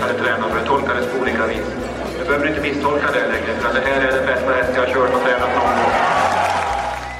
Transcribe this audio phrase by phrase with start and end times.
[0.00, 1.66] hade tränat för det tolkades på olika vis.
[2.18, 4.86] Jag behöver inte misstolka det längre för att det här är den bästa häst jag
[4.86, 5.92] har kört och tränat någon gång.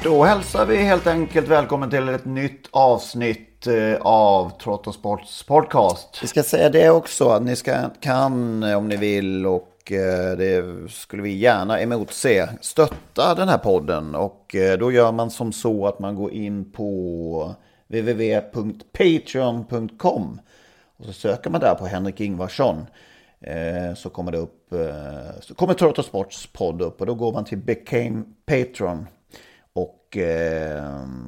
[0.03, 5.43] Då hälsar vi helt enkelt välkommen till ett nytt avsnitt eh, av Trott och Sports
[5.43, 6.19] podcast.
[6.23, 10.65] Vi ska säga det också att ni ska, kan om ni vill och eh, det
[10.91, 15.87] skulle vi gärna emotse stötta den här podden och eh, då gör man som så
[15.87, 17.55] att man går in på
[17.89, 20.41] www.patreon.com
[21.01, 22.87] och så söker man där på Henrik Ingvarsson
[23.97, 24.75] så kommer det upp
[25.41, 29.07] så kommer Trott och Sports podd upp och då går man till Became Patreon
[29.73, 30.85] och eh,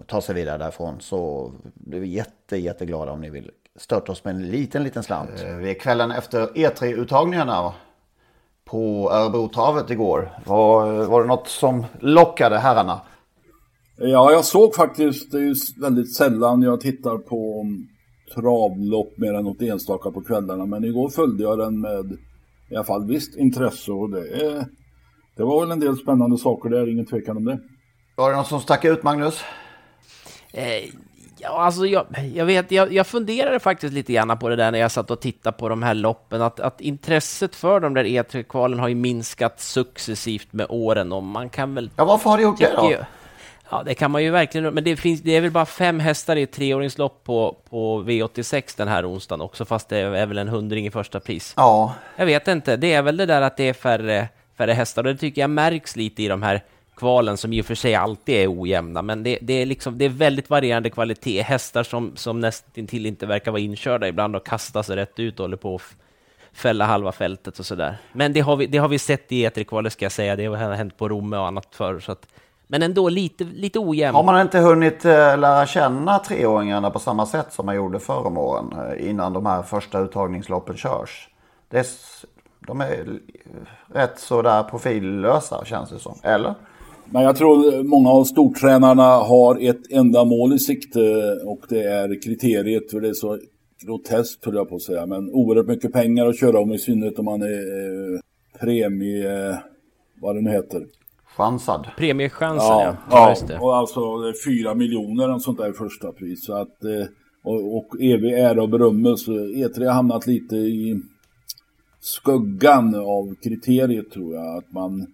[0.07, 1.01] ta sig vidare därifrån.
[1.01, 5.31] Så blir vi jätte, jätteglada om ni vill stötta oss med en liten, liten slant.
[5.45, 7.73] Eh, vi är kvällen efter E3-uttagningarna
[8.65, 10.31] på Örebrotravet igår.
[10.47, 13.01] Var, var det något som lockade herrarna?
[13.97, 17.67] Ja, jag såg faktiskt, det är ju väldigt sällan jag tittar på
[18.35, 20.67] travlopp mer än något enstaka på kvällarna.
[20.67, 22.19] Men igår följde jag den med
[22.71, 24.67] i alla fall visst intresse och det,
[25.37, 27.59] det var väl en del spännande saker där, ingen tvekan om det.
[28.17, 29.45] Var det något som stack ut, Magnus?
[30.53, 30.85] Eh,
[31.39, 34.79] ja, alltså jag, jag vet, jag, jag funderade faktiskt lite grann på det där när
[34.79, 38.79] jag satt och tittade på de här loppen, att, att intresset för de där E3-kvalen
[38.79, 41.91] har ju minskat successivt med åren och man kan väl...
[41.97, 42.93] Ja, varför har det gjort det då?
[43.73, 46.37] Ja, det kan man ju verkligen, men det, finns, det är väl bara fem hästar
[46.37, 50.49] i ett treåringslopp på, på V86 den här onsdagen också, fast det är väl en
[50.49, 51.55] hundring i första pris.
[51.57, 51.95] Ja.
[52.17, 54.29] Jag vet inte, det är väl det där att det är färre,
[54.59, 56.61] färre hästar, och det tycker jag märks lite i de här
[56.97, 60.05] kvalen som i och för sig alltid är ojämna, men det, det, är, liksom, det
[60.05, 61.43] är väldigt varierande kvalitet.
[61.43, 65.45] Hästar som, som nästintill inte verkar vara inkörda ibland och kastar sig rätt ut och
[65.45, 65.83] håller på att
[66.53, 67.97] fälla halva fältet och sådär.
[68.13, 70.73] Men det har vi, det har vi sett i E3-kvalet ska jag säga, det har
[70.73, 72.01] hänt på Romme och annat förr.
[72.01, 72.27] Så att,
[72.73, 74.15] men ändå lite, lite ojämn.
[74.15, 78.27] Har man inte hunnit äh, lära känna treåringarna på samma sätt som man gjorde förr
[78.27, 81.29] om åren äh, innan de här första uttagningsloppen körs?
[81.69, 81.87] Det är,
[82.67, 83.21] de är
[83.95, 86.55] rätt så där profillösa känns det som, eller?
[87.05, 91.01] Men jag tror många av stortränarna har ett enda mål i sikte
[91.47, 93.39] och det är kriteriet för det är så
[93.83, 95.07] groteskt höll jag på att säga.
[95.07, 98.21] Men oerhört mycket pengar att köra om i synnerhet om man är eh,
[98.61, 99.59] premie...
[100.21, 101.02] vad det nu heter.
[101.37, 101.87] Chansad.
[101.97, 102.97] Premiechansen ja.
[103.11, 104.01] Ja, ja och alltså
[104.47, 106.45] fyra miljoner och sånt där i första pris.
[106.45, 107.07] Så att, eh,
[107.45, 109.31] och, och evig ära och berömmelse.
[109.31, 111.01] E3 har hamnat lite i
[112.01, 114.57] skuggan av kriteriet tror jag.
[114.57, 115.07] Att man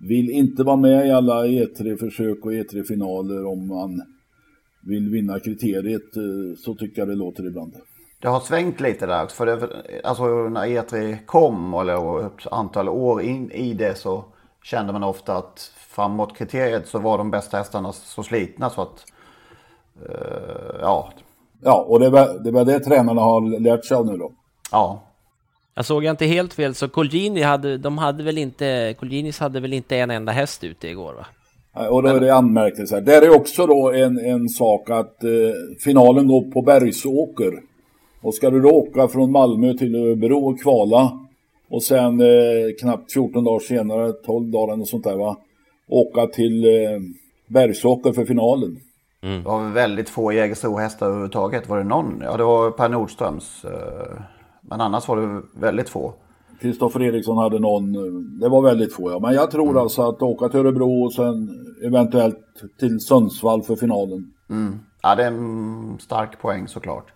[0.00, 4.02] vill inte vara med i alla E3-försök och E3-finaler om man
[4.86, 6.16] vill vinna kriteriet.
[6.16, 7.72] eh, Så tycker jag det låter ibland.
[8.20, 9.36] Det har svängt lite där också.
[9.36, 9.68] För det,
[10.04, 14.24] alltså när E3 kom, eller ett antal år in i det så
[14.70, 19.04] kände man ofta att framåt kriteriet så var de bästa hästarna så slitna så att
[20.08, 21.12] eh, ja.
[21.62, 24.32] Ja, och det väl det, väl det tränarna har lärt sig av nu då.
[24.72, 25.02] Ja.
[25.74, 29.60] Jag såg jag inte helt fel, så Colgjini hade, de hade väl inte, Colginis hade
[29.60, 31.26] väl inte en enda häst ute igår va?
[31.88, 33.04] Och då är det anmärkningsvärt.
[33.04, 35.30] Där är också då en, en sak att eh,
[35.84, 37.52] finalen går på Bergsåker.
[38.20, 41.27] Och ska du då åka från Malmö till Örebro och kvala
[41.70, 42.26] och sen eh,
[42.80, 45.36] knappt 14 dagar senare, 12 dagar eller sånt där va,
[45.88, 47.00] åka till eh,
[47.48, 48.78] Bergsåker för finalen.
[49.20, 51.68] Det var väldigt få Jägersro-hästar överhuvudtaget.
[51.68, 52.20] Var det någon?
[52.24, 53.64] Ja, det var Per Nordströms.
[53.64, 54.20] eh,
[54.62, 56.14] Men annars var det väldigt få.
[56.60, 59.18] Kristoffer Eriksson hade någon, eh, det var väldigt få ja.
[59.18, 61.48] Men jag tror alltså att åka till Örebro och sen
[61.84, 62.38] eventuellt
[62.80, 64.32] till Sundsvall för finalen.
[65.02, 67.06] Ja, det är en stark poäng såklart.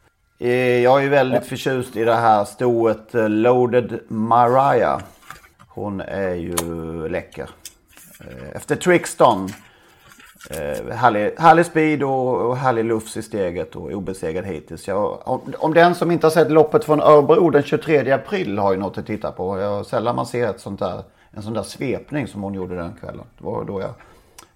[0.44, 5.00] Eh, jag är ju väldigt förtjust i det här stoet eh, Loaded Mariah.
[5.69, 6.55] Hon är ju
[7.09, 7.50] läcker.
[8.21, 9.49] Eh, efter trickston.
[10.91, 14.89] Härlig, härlig speed och, och härlig lufs i steget och obesegrad hittills.
[14.89, 18.73] Jag, om, om den som inte har sett loppet från Örebro den 23 april har
[18.73, 19.59] ju något att titta på.
[19.59, 22.93] Jag, sällan man ser ett sånt där, en sån där svepning som hon gjorde den
[23.00, 23.25] kvällen.
[23.39, 23.91] Det var då jag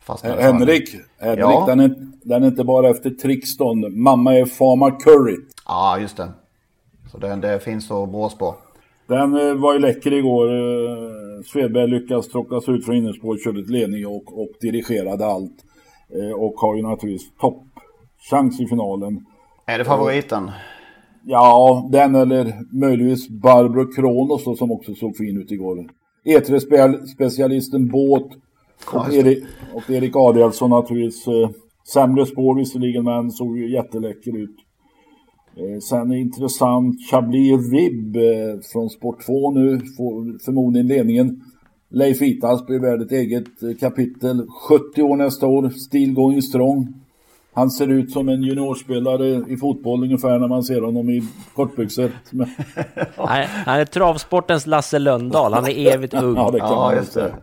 [0.06, 0.42] fastnade.
[0.42, 0.88] Henrik,
[1.18, 1.64] Henrik Ja.
[1.66, 4.02] den, är, den är inte bara efter Trixton.
[4.02, 5.36] Mamma är Farmar Curry.
[5.66, 6.28] Ja, just det.
[7.12, 8.54] Så det, det finns att brås på.
[9.08, 10.46] Den eh, var ju läcker igår.
[10.54, 15.64] Eh, Svedberg lyckas tråcka sig ut från innerspår, körde till ledning och, och dirigerade allt.
[16.14, 19.26] Eh, och har ju naturligtvis toppchans i finalen.
[19.66, 20.50] Är det favoriten?
[21.24, 25.88] Ja, den eller möjligtvis Barbro Kronos då, som också såg fin ut igår.
[26.24, 28.28] E3-specialisten Båt
[28.92, 29.44] och, Erik,
[29.74, 31.26] och Erik Adielsson naturligtvis.
[31.26, 31.50] Eh,
[31.92, 34.56] sämre spår visserligen, men såg ju jätteläcker ut.
[35.56, 38.22] Eh, sen är intressant Chablis Rib eh,
[38.72, 41.42] från Sport 2 nu, får förmodligen ledningen.
[41.88, 44.46] Leif Itas blir värd ett eget kapitel.
[44.68, 46.94] 70 år nästa år, still going strong.
[47.56, 51.22] Han ser ut som en juniorspelare i fotboll ungefär när man ser honom i
[51.54, 52.10] kortbyxor.
[53.66, 55.52] Han, är travsportens Lasse Lönndahl.
[55.52, 56.34] Han är evigt ung.
[56.36, 57.34] Ja, det kan Ja, man just det.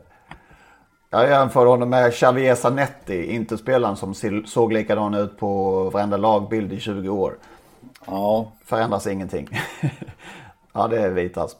[1.14, 4.14] Jag jämför honom med Xavier Zanetti, inte spelaren som
[4.46, 7.36] såg likadan ut på varenda lagbild i 20 år.
[8.06, 9.50] Ja, Förändras ingenting.
[10.74, 11.58] ja, det är Vitasp.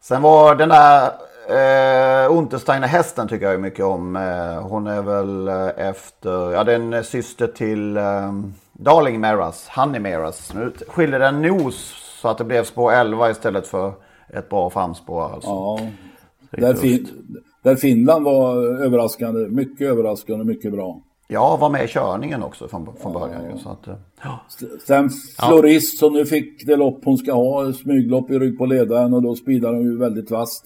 [0.00, 1.04] Sen var den där
[1.48, 4.16] eh, Untersteiner hästen tycker jag mycket om.
[4.16, 8.32] Eh, hon är väl eh, efter, ja den är syster till eh,
[8.72, 10.54] Darling Meras, Honey Meras.
[10.54, 13.92] Nu skiljer den nos så att det blev spår 11 istället för
[14.28, 15.50] ett bra framspår alltså.
[15.50, 15.80] ja.
[16.50, 17.08] Där, fin,
[17.62, 21.02] där Finland var överraskande, mycket överraskande, mycket bra.
[21.28, 23.50] Jag var med i körningen också från, från början.
[23.50, 24.40] ju, Så att, eh, ja.
[24.86, 25.10] Sen
[25.48, 29.22] Florist som nu fick det lopp hon ska ha, smyglopp i rygg på ledaren och
[29.22, 30.64] då speedar hon ju väldigt vasst.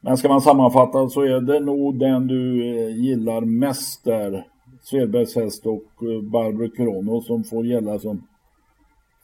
[0.00, 4.46] Men ska man sammanfatta så är det nog den du eh, gillar mest där.
[4.82, 8.26] Svedbergs häst och eh, Barbro Krono som får gälla som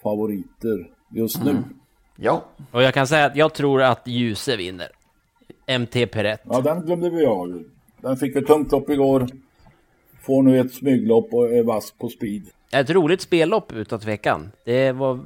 [0.03, 1.56] favoriter just nu.
[2.17, 4.89] ja, Och jag kan säga att jag tror att Ljuse vinner.
[5.81, 6.41] MT Perret.
[6.44, 7.62] Ja, den glömde vi av.
[8.00, 9.26] Den fick ett tungt lopp igår.
[10.23, 12.43] Får nu ett smyglopp och är vass på speed.
[12.73, 14.50] Ett roligt spellopp utan tvekan.
[14.65, 15.20] Det var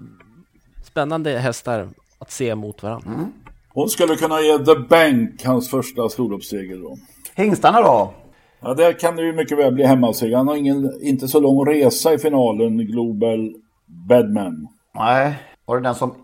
[0.84, 3.28] spännande hästar att se mot varandra.
[3.68, 6.96] Hon skulle kunna ge The Bank hans första storloppsseger då.
[7.34, 8.14] hingstarna då?
[8.60, 10.36] Ja, där kan det ju mycket väl bli hemmaseger.
[10.36, 13.54] Han har ingen, inte så lång resa i finalen, Global
[13.86, 14.68] Badman.
[14.94, 15.34] Nej,
[15.64, 16.14] var det den som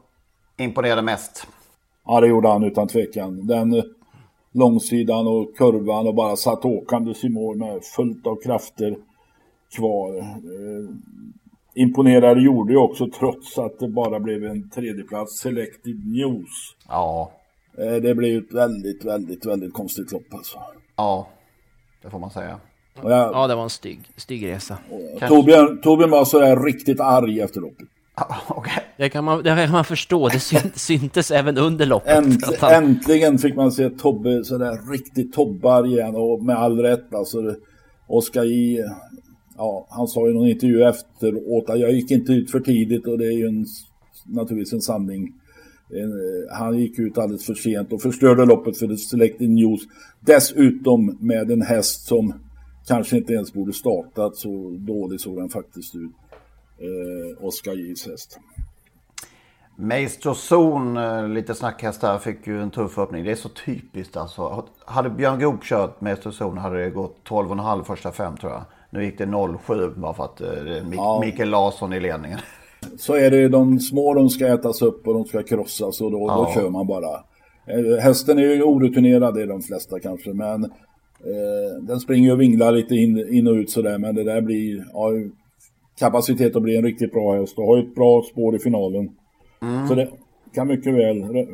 [0.58, 1.46] imponerade mest?
[2.06, 3.46] Ja, det gjorde han utan tvekan.
[3.46, 3.82] Den
[4.58, 8.96] långsidan och kurvan och bara satt åkandes i mål med fullt av krafter
[9.76, 10.18] kvar.
[10.18, 10.94] Eh,
[11.74, 16.76] imponerade gjorde ju också trots att det bara blev en tredjeplats Selected News.
[16.88, 17.32] Ja,
[17.78, 20.58] Eh, det blev ett väldigt, väldigt, väldigt konstigt lopp alltså.
[20.96, 21.28] ja,
[22.02, 22.60] det får man säga.
[23.02, 24.78] Jag, Ja, det var en stygg, stygg resa.
[25.28, 27.88] Torbjörn, Torbjörn var sådär riktigt arg efter loppet.
[28.20, 28.72] Ja, Okej.
[28.96, 30.28] Det kan man, det kan man förstå.
[30.28, 32.16] Det syn, syntes även under loppet.
[32.16, 37.14] Änt, han- äntligen fick man se Tobbe sådär riktigt tobbar igen och med all rätt
[37.14, 37.42] alltså.
[37.42, 37.56] det-
[38.10, 38.78] Oskar J,
[39.56, 43.18] ja, han sa i någon intervju efteråt att jag gick inte ut för tidigt och
[43.18, 43.66] det är ju en,
[44.26, 45.32] naturligtvis en sanning.
[45.94, 49.80] Eh, han gick ut alldeles för sent och förstörde loppet för The Selected News.
[50.20, 52.34] Dessutom med en häst som
[52.88, 56.10] kanske inte ens borde startat så dålig såg den faktiskt ut.
[56.78, 58.38] Eh, Oskar J's häst.
[59.76, 63.24] Maestro Zon, eh, lite snackhäst där, fick ju en tuff öppning.
[63.24, 64.64] Det är så typiskt alltså.
[64.84, 68.62] Hade Björn Goop kört Maestro Zon hade det gått 12,5 första fem tror jag.
[68.90, 70.48] Nu gick det 0,7 bara för att eh,
[70.84, 71.20] Mik- Ja.
[71.24, 72.38] Mikael Larsson i ledningen.
[72.98, 76.24] Så är det de små de ska ätas upp och de ska krossas och då,
[76.28, 76.36] Ja.
[76.54, 77.14] då kör man bara.
[77.66, 82.72] Eh, Hästen är ju orutinerad, är de flesta kanske, men eh, den springer och vinglar
[82.72, 85.10] lite in, in och ut sådär, men det där blir ja,
[85.98, 89.10] kapacitet att bli en riktigt bra häst och har ett bra spår i finalen.
[89.88, 90.08] Så det
[90.54, 91.46] kan mycket väl eh,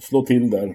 [0.00, 0.74] slå till där.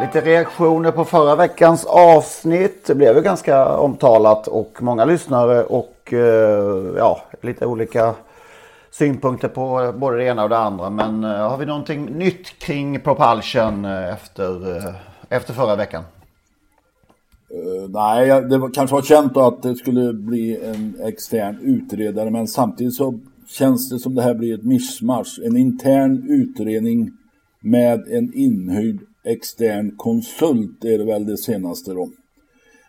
[0.00, 2.86] Lite reaktioner på förra veckans avsnitt.
[2.86, 8.14] Det blev ju ganska omtalat och många lyssnare och eh, ja, lite olika
[8.98, 10.90] synpunkter på både det ena och det andra.
[10.90, 14.94] Men eh, har vi någonting nytt kring Propulsion eh, efter, eh,
[15.28, 16.04] efter förra veckan?
[17.54, 22.30] Uh, nej, det var, kanske var känt då att det skulle bli en extern utredare,
[22.30, 25.40] men samtidigt så känns det som det här blir ett mischmasch.
[25.44, 27.10] En intern utredning
[27.60, 32.02] med en inhyrd extern konsult är det väl det senaste då.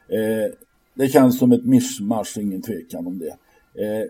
[0.10, 0.52] Eh,
[0.94, 3.38] det känns som ett mischmasch, ingen tvekan om det.
[3.84, 4.06] Eh,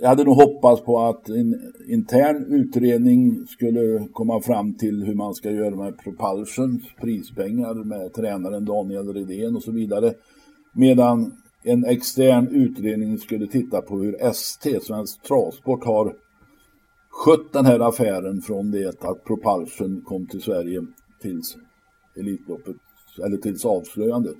[0.00, 5.34] jag hade nog hoppats på att en intern utredning skulle komma fram till hur man
[5.34, 10.12] ska göra med Propulsions prispengar med tränaren Daniel Redén och så vidare.
[10.72, 11.32] Medan
[11.64, 16.14] en extern utredning skulle titta på hur ST, Svensk Travsport, har
[17.10, 20.80] skött den här affären från det att Propulsion kom till Sverige
[21.22, 21.56] tills
[22.16, 22.76] Elitloppet,
[23.24, 24.36] eller tills avslöjandet.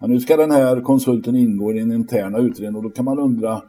[0.00, 3.18] Men nu ska den här konsulten ingå i den interna utredningen och då kan man
[3.18, 3.62] undra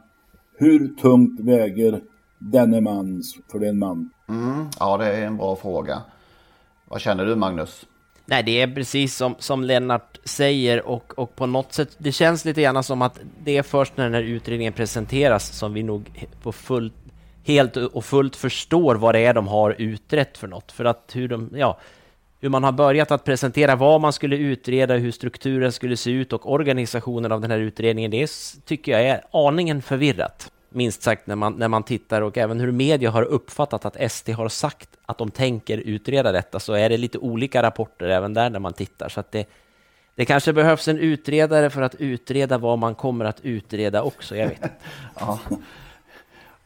[0.62, 2.00] hur tungt väger
[2.38, 4.10] denne mans för den man?
[4.28, 6.02] Mm, ja, det är en bra fråga.
[6.84, 7.86] Vad känner du Magnus?
[8.24, 12.44] Nej, det är precis som, som Lennart säger och, och på något sätt, det känns
[12.44, 16.28] lite grann som att det är först när den här utredningen presenteras som vi nog
[16.42, 16.94] på fullt,
[17.44, 20.72] helt och fullt förstår vad det är de har utrett för något.
[20.72, 21.78] För att hur de, ja,
[22.42, 26.32] hur man har börjat att presentera vad man skulle utreda, hur strukturen skulle se ut
[26.32, 28.30] och organisationen av den här utredningen, det
[28.64, 30.52] tycker jag är aningen förvirrat.
[30.68, 34.28] Minst sagt när man, när man tittar och även hur media har uppfattat att SD
[34.28, 38.50] har sagt att de tänker utreda detta så är det lite olika rapporter även där
[38.50, 39.08] när man tittar.
[39.08, 39.48] Så att det,
[40.14, 44.48] det kanske behövs en utredare för att utreda vad man kommer att utreda också, jag
[44.48, 44.60] vet
[45.20, 45.38] ja.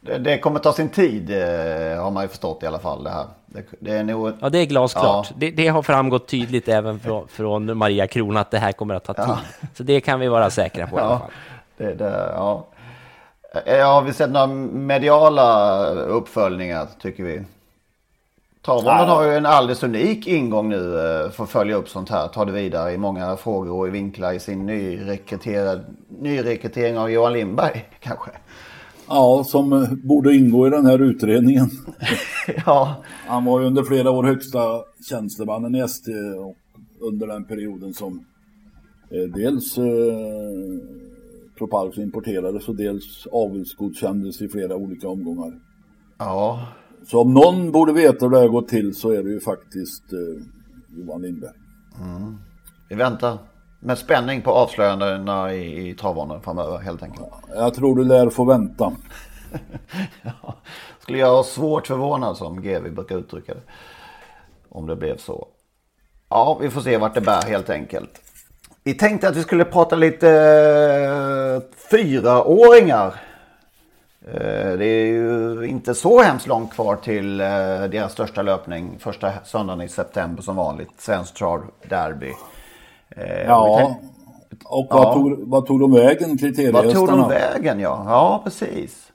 [0.01, 3.11] det, det, kommer ta sin tid eh, har man ju förstått i alla fall det
[3.11, 3.27] här.
[3.57, 4.33] Det, det är nog...
[4.41, 5.27] Ja, det är glasklart.
[5.31, 5.37] Ja.
[5.37, 9.05] Det, det, har framgått tydligt även från, från, Maria Krona att det här kommer att
[9.05, 9.25] ta tid.
[9.29, 9.39] Ja.
[9.75, 11.31] Så det kan vi vara säkra på i alla fall.
[11.77, 12.67] Det, det, ja.
[13.65, 17.43] Eh, har vi sett några mediala uppföljningar tycker vi?
[18.67, 22.29] Travronden har ju en alldeles unik ingång nu eh, för att följa upp sånt här.
[22.29, 24.67] Ta det vidare i många frågor och i vinklar i sin
[26.21, 28.31] nyrekrytering av Johan Lindberg kanske.
[29.09, 31.71] Ja, som borde ingå i den här utredningen.
[32.67, 33.05] ja.
[33.27, 34.59] Han var ju under flera år högsta
[35.09, 36.13] tjänstemannen i ST
[37.01, 38.25] under den perioden som
[39.11, 39.85] eh, dels eh,
[41.59, 45.61] Propulsion importerades och dels avelsgodkändes i flera olika omgångar.
[46.19, 46.69] Ja.
[47.07, 50.13] Så om någon borde veta hur det har gått till så är det ju faktiskt
[50.13, 51.55] eh, Johan Lindberg.
[52.01, 52.37] Mm.
[52.89, 53.39] Vi väntar
[53.87, 57.27] med spänning på avslöjandena i, i travbanan framöver helt enkelt.
[57.55, 58.93] Jag tror du lär få vänta.
[60.23, 60.55] ja,
[61.01, 63.61] skulle göra oss svårt förvånad som GV brukar uttrycka det.
[64.69, 65.49] Om det blev så.
[66.29, 68.21] Ja, vi får se vart det bär helt enkelt.
[68.83, 73.15] Vi tänkte att vi skulle prata lite eh, fyraåringar.
[74.27, 77.47] Eh, det är ju inte så hemskt långt kvar till eh,
[77.91, 78.97] deras största löpning.
[78.99, 80.91] Första söndagen i september som vanligt.
[80.99, 82.33] Svensk Trav Derby.
[83.17, 84.01] Eh, ja,
[84.65, 85.13] och vad, ja.
[85.13, 86.83] Tog, vad tog de vägen kriteriehästarna?
[86.83, 89.07] Vad tog de vägen ja, ja precis.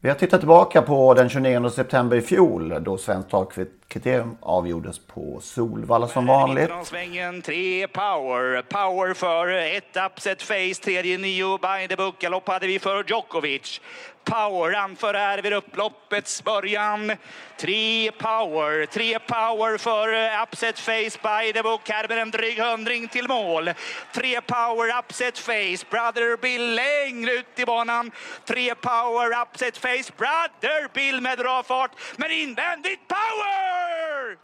[0.00, 5.38] Vi har tittat tillbaka på den 29 september i fjol då Svenskt Travkriterium avgjordes på
[5.42, 6.70] Solvalla som vanligt.
[6.84, 8.62] Svängen, tre power.
[8.62, 12.18] Power för ett upset face, tredje nio by the book.
[12.18, 13.80] Galopp hade vi för Djokovic.
[14.28, 17.12] Power anför här vid upploppets början.
[17.56, 21.88] Tre power, tre power för eh, upset face by the book.
[21.90, 23.70] Här med en dryg hundring till mål.
[24.14, 28.10] Tre power upset face, Brother Bill längre ut i banan.
[28.44, 31.90] Tre power upset face, Brother Bill med bra fart.
[32.16, 34.36] Men invändigt power!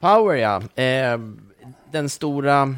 [0.00, 1.18] Power ja, eh,
[1.92, 2.74] den stora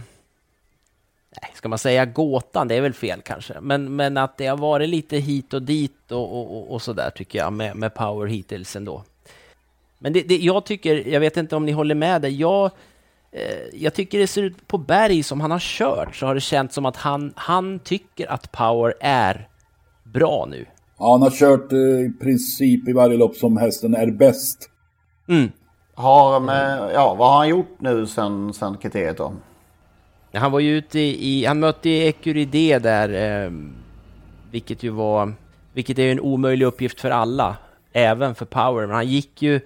[1.54, 4.88] ska man säga gåtan, det är väl fel kanske, men, men att det har varit
[4.88, 8.76] lite hit och dit och, och, och så där tycker jag med, med Power hittills
[8.76, 9.04] ändå.
[9.98, 12.70] Men det, det, jag tycker, jag vet inte om ni håller med där, jag,
[13.32, 16.40] eh, jag tycker det ser ut på Berg som han har kört så har det
[16.40, 19.48] känts som att han, han tycker att Power är
[20.02, 20.66] bra nu.
[20.98, 24.70] Ja, han har kört eh, i princip i varje lopp som hästen är bäst.
[25.28, 25.50] Mm.
[25.94, 29.32] Har, med, ja, vad har han gjort nu sen, sen kriteriet då?
[30.32, 33.52] Han var ju ute i, han mötte Ecuride där, eh,
[34.50, 35.32] vilket ju var,
[35.72, 37.56] vilket är en omöjlig uppgift för alla,
[37.92, 39.60] även för Power, men han gick ju,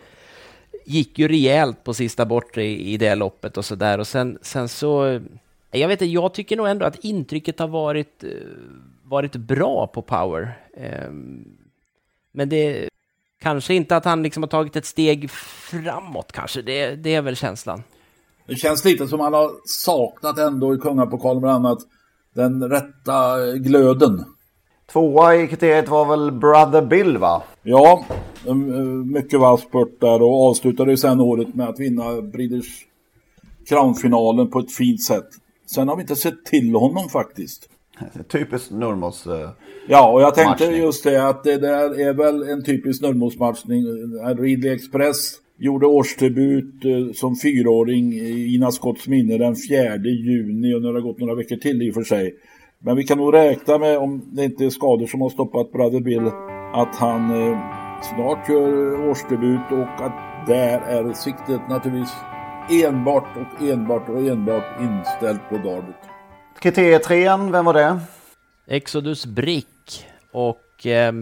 [0.85, 4.39] gick ju rejält på sista bortre i, i det loppet och så där och sen,
[4.43, 5.23] sen så, eh,
[5.71, 8.31] jag vet inte, jag tycker nog ändå att intrycket har varit, eh,
[9.03, 10.59] varit bra på Power.
[10.77, 11.11] Eh,
[12.33, 12.89] men det,
[13.41, 17.37] kanske inte att han liksom har tagit ett steg framåt kanske, det, det är väl
[17.37, 17.83] känslan.
[18.47, 21.79] Det känns lite som han har saknat ändå i kungapokalen bland annat
[22.35, 24.25] den rätta glöden.
[24.93, 27.43] Tvåa i kriteriet var väl Brother Bill va?
[27.63, 28.05] Ja,
[29.05, 32.87] mycket vass spurt där och avslutade sen året med att vinna British
[33.69, 35.29] Crown-finalen på ett fint sätt.
[35.75, 37.69] Sen har vi inte sett till honom faktiskt.
[38.29, 39.27] Typiskt Nurmos.
[39.27, 39.49] Uh,
[39.89, 40.83] ja, och jag tänkte matchning.
[40.83, 43.85] just det att det där är väl en typisk Nurmos-matchning.
[44.39, 50.83] Ridley Express Gjorde årsdebut eh, som fyraåring i Ina Scotts minne den 4 juni och
[50.83, 52.35] nu har det gått några veckor till i och för sig.
[52.79, 56.01] Men vi kan nog räkna med, om det inte är skador som har stoppat Brother
[56.01, 56.27] Bill,
[56.73, 57.59] att han eh,
[58.03, 62.15] snart gör årsdebut och att där är siktet naturligtvis
[62.85, 65.97] enbart och enbart och enbart inställt på Darbyt.
[66.61, 68.01] Kriterietrean, vem var det?
[68.67, 71.15] Exodus Brick och eh,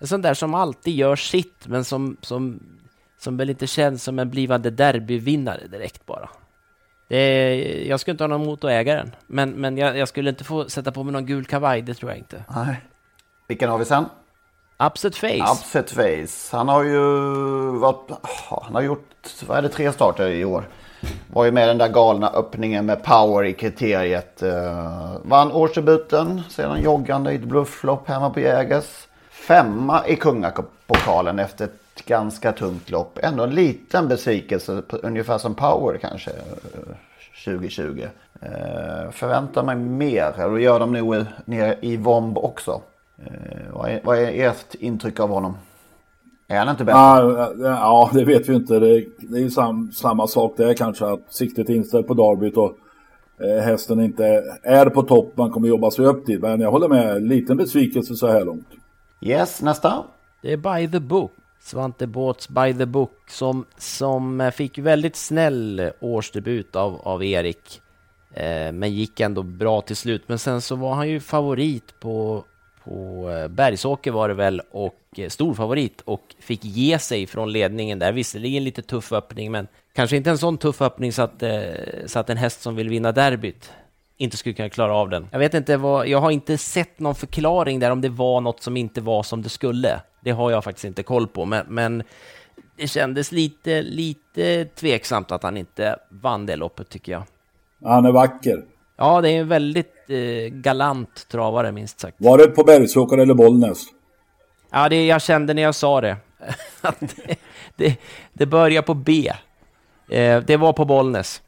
[0.00, 2.60] en sån där som alltid gör sitt men som, som,
[3.24, 6.28] som väl inte känns som en blivande derbyvinnare direkt bara.
[7.08, 10.30] Är, jag skulle inte ha någon emot att äga den, men, men jag, jag, skulle
[10.30, 12.44] inte få sätta på mig någon gul kavaj, det tror jag inte.
[12.54, 12.80] Nej.
[13.48, 14.04] Vilken har vi sen?
[14.86, 15.52] Upset Face.
[15.52, 16.56] Upset Face.
[16.56, 17.00] Han har ju
[17.78, 18.10] varit,
[18.50, 19.10] han har gjort,
[19.46, 20.68] vad är det, tre starter i år.
[21.32, 24.42] Var ju med den där galna öppningen med power i kriteriet.
[24.42, 29.06] Uh, vann årsdebuten, sedan joggande i ett blufflopp hemma på Jägers.
[29.30, 31.68] Femma i kungapokalen efter
[32.06, 33.18] ganska tungt lopp.
[33.22, 36.30] Ändå en liten besvikelse, ungefär som power kanske.
[37.44, 37.82] 2020.
[37.82, 42.82] Uh, uh, förväntar mig mer, och gör de nog nere i Vomb också.
[43.18, 45.56] Uh, vad, är, vad är ert intryck av honom?
[46.48, 46.98] Är han inte bättre?
[46.98, 48.78] Ja, ja det vet vi inte.
[48.78, 52.56] Det, det är ju sam, samma sak där kanske att siktet är inställt på Darbyt
[52.56, 52.76] och
[53.40, 55.36] eh, hästen inte är på topp.
[55.36, 56.40] Man kommer jobba sig upp dit.
[56.40, 57.22] Men jag håller med.
[57.22, 58.68] Liten besvikelse så här långt.
[59.20, 60.04] Yes, nästa.
[60.42, 61.32] Det är By the Book.
[61.64, 67.80] Svante Båts By the Book som, som eh, fick väldigt snäll årsdebut av, av Erik.
[68.34, 70.22] Eh, men gick ändå bra till slut.
[70.26, 72.44] Men sen så var han ju favorit på
[72.84, 77.52] på eh, Bergsåker var det väl och eh, stor favorit och fick ge sig från
[77.52, 78.12] ledningen där.
[78.12, 81.62] Visserligen lite tuff öppning, men kanske inte en sån tuff öppning så att, eh,
[82.06, 83.72] så att en häst som vill vinna derbyt
[84.16, 85.28] inte skulle kunna klara av den.
[85.32, 88.62] Jag vet inte vad, jag har inte sett någon förklaring där om det var något
[88.62, 90.00] som inte var som det skulle.
[90.24, 92.02] Det har jag faktiskt inte koll på, men, men
[92.76, 97.22] det kändes lite, lite tveksamt att han inte vann det loppet tycker jag.
[97.84, 98.64] Han är vacker.
[98.96, 102.16] Ja, det är en väldigt eh, galant travare minst sagt.
[102.20, 103.84] Var det på Bergsåker eller Bollnäs?
[104.70, 106.16] Ja, det jag kände när jag sa det.
[106.98, 107.36] det,
[107.76, 107.96] det,
[108.32, 109.32] det börjar på B.
[110.08, 111.42] Eh, det var på Bollnäs.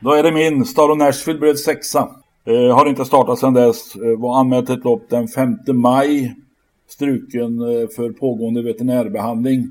[0.00, 0.64] Då är det min.
[0.64, 2.08] Star Nashville blev sexa.
[2.44, 3.96] Eh, har inte startat sedan dess.
[3.96, 6.34] Eh, var anmält ett lopp den 5 maj.
[6.88, 9.70] Struken eh, för pågående veterinärbehandling.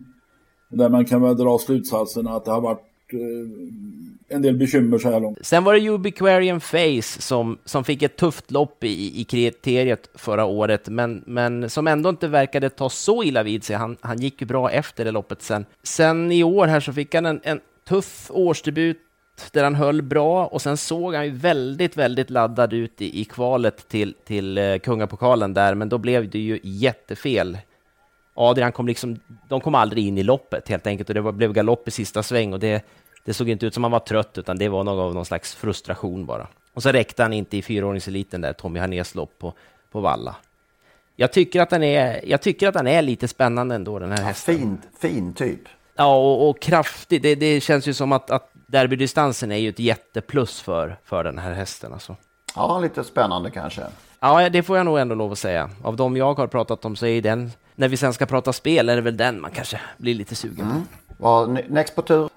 [0.69, 2.79] Där man kan väl dra slutsatsen att det har varit
[3.13, 5.37] eh, en del bekymmer så här långt.
[5.41, 10.45] Sen var det Ubiquarian Face som, som fick ett tufft lopp i, i kriteriet förra
[10.45, 13.75] året, men, men som ändå inte verkade ta så illa vid sig.
[13.75, 15.65] Han, han gick ju bra efter det loppet sen.
[15.83, 18.97] Sen i år här så fick han en, en tuff årsdebut
[19.51, 23.25] där han höll bra och sen såg han ju väldigt, väldigt laddad ut i, i
[23.25, 27.57] kvalet till, till uh, kungapokalen där, men då blev det ju jättefel.
[28.33, 29.19] Adrian kom liksom,
[29.49, 32.23] de kom aldrig in i loppet helt enkelt och det var, blev galopp i sista
[32.23, 32.85] sväng och det,
[33.25, 35.55] det såg inte ut som han var trött utan det var någon, av någon slags
[35.55, 36.47] frustration bara.
[36.73, 39.53] Och så räckte han inte i fyraåringseliten där, Tommy Harnés lopp på,
[39.91, 40.35] på Valla.
[41.15, 44.17] Jag tycker, att han är, jag tycker att han är lite spännande ändå den här
[44.17, 44.55] ja, hästen.
[44.55, 45.61] Fin, fin typ.
[45.95, 47.21] Ja, och, och kraftig.
[47.21, 51.37] Det, det, känns ju som att, att derbydistansen är ju ett jätteplus för, för den
[51.37, 51.93] här hästen.
[51.93, 52.15] Alltså.
[52.55, 53.81] Ja, lite spännande kanske.
[54.19, 55.69] Ja, det får jag nog ändå lov att säga.
[55.83, 58.89] Av de jag har pratat om så är den när vi sen ska prata spel
[58.89, 60.71] är det väl den man kanske blir lite sugen på.
[60.71, 60.81] Mm.
[61.17, 62.29] Vad, next på tur?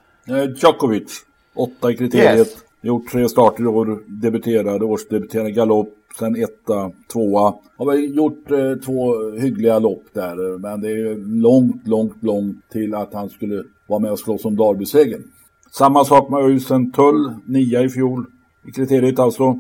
[0.57, 1.25] Djokovic,
[1.55, 2.39] åtta i kriteriet.
[2.39, 2.57] Yes.
[2.81, 7.55] Gjort tre starter i år, debuterade, årsdebuterade galopp, sen etta, tvåa.
[7.77, 12.95] Har väl gjort eh, två hyggliga lopp där, men det är långt, långt, långt till
[12.95, 15.23] att han skulle vara med och slåss om Derbysegern.
[15.71, 18.27] Samma sak med Öysen Tull, nia i fjol
[18.69, 19.59] i kriteriet alltså.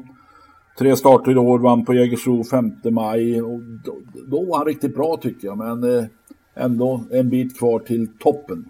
[0.78, 3.42] Tre starter i år, vann på Jägersro 5 maj.
[3.42, 6.04] Och då, då, var han riktigt bra tycker jag, men eh,
[6.54, 8.64] ändå en bit kvar till toppen.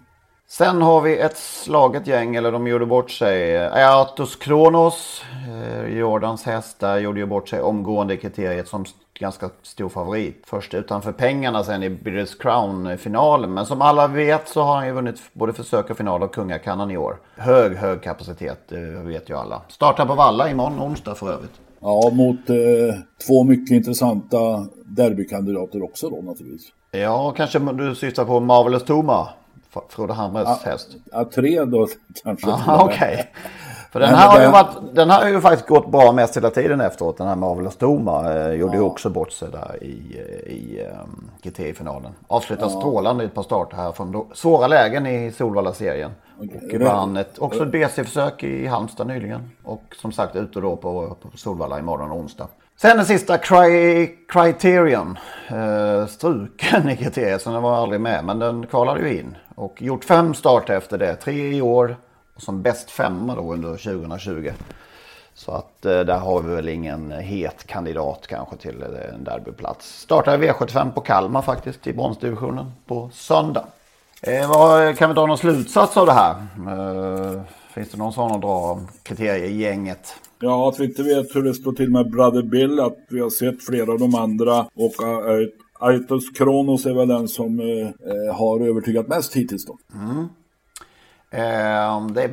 [0.51, 3.67] Sen har vi ett slaget gäng, eller de gjorde bort sig.
[3.67, 8.85] Atos Kronos, eh, Jordans häst, där gjorde ju bort sig omgående i kriteriet som
[9.19, 10.43] ganska stor favorit.
[10.47, 13.53] Först utanför pengarna sen i British Crown-finalen.
[13.53, 16.91] Men som alla vet så har han ju vunnit både försök och final och kungakannan
[16.91, 17.17] i år.
[17.35, 19.61] Hög, hög kapacitet, det vet ju alla.
[19.67, 21.59] Startar på Valla imorgon onsdag för övrigt.
[21.79, 22.55] Ja, mot eh,
[23.27, 26.71] två mycket intressanta derbykandidater också då naturligtvis.
[26.91, 29.27] Ja, kanske du syftar på Marvelous Toma,
[29.89, 30.87] Frode Hamres ja, häst.
[31.11, 31.87] Ja, tre då
[32.23, 32.51] kanske.
[32.51, 33.13] Okej.
[33.13, 33.25] Okay.
[33.91, 36.49] För den här, har ju varit, den här har ju faktiskt gått bra mest hela
[36.49, 37.17] tiden efteråt.
[37.17, 41.31] Den här Marvelous Toma eh, gjorde ju också bort sig där i, eh, i um,
[41.41, 42.11] GT-finalen.
[42.27, 42.79] Avslutade ja.
[42.79, 46.11] strålande i ett par starter här från svåra lägen i Solvalla-serien.
[46.39, 46.79] Okay.
[46.79, 49.51] Och vann ett, också ett BC-försök i Halmstad nyligen.
[49.63, 52.47] Och som sagt ute då på, på Solvalla imorgon onsdag.
[52.81, 55.17] Sen den sista Cry, Criterion.
[55.47, 58.25] Eh, struken i kriteriet så den var aldrig med.
[58.25, 59.37] Men den kvalade ju in.
[59.55, 61.15] Och gjort fem starter efter det.
[61.15, 61.97] Tre i år
[62.35, 64.51] och som bäst femma då under 2020.
[65.33, 69.99] Så att eh, där har vi väl ingen het kandidat kanske till eh, en derbyplats.
[69.99, 73.65] Startar V75 på Kalmar faktiskt i bronsdivisionen på söndag.
[74.21, 76.35] Eh, vad, kan vi dra någon slutsats av det här?
[76.57, 80.15] Eh, Eh, finns det någon sån att dra om kriteriegänget?
[80.39, 83.29] Ja, att vi inte vet hur det står till med Brother Bill, att vi har
[83.29, 84.93] sett flera av de andra och
[85.79, 89.77] Aitos Kronos är väl den som eh, har övertygat mest hittills då.
[89.93, 90.27] Mm.
[91.31, 92.29] Eh, det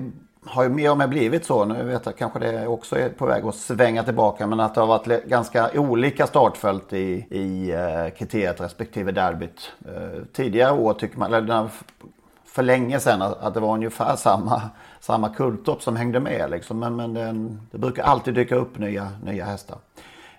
[0.47, 1.65] har ju mer och mer blivit så.
[1.65, 4.47] Nu vet jag kanske det också är på väg att svänga tillbaka.
[4.47, 9.73] Men att det har varit ganska olika startfält i, i eh, kriteriet respektive derbyt.
[9.87, 11.69] Eh, tidigare år tycker man, eller
[12.57, 14.63] för länge sedan, att det var ungefär samma,
[15.01, 16.51] samma kulttopp som hängde med.
[16.51, 16.79] Liksom.
[16.79, 19.79] Men, men det, det brukar alltid dyka upp nya, nya hästar.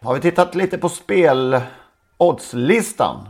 [0.02, 1.62] Har vi tittat lite på spel
[2.18, 3.30] oddslistan?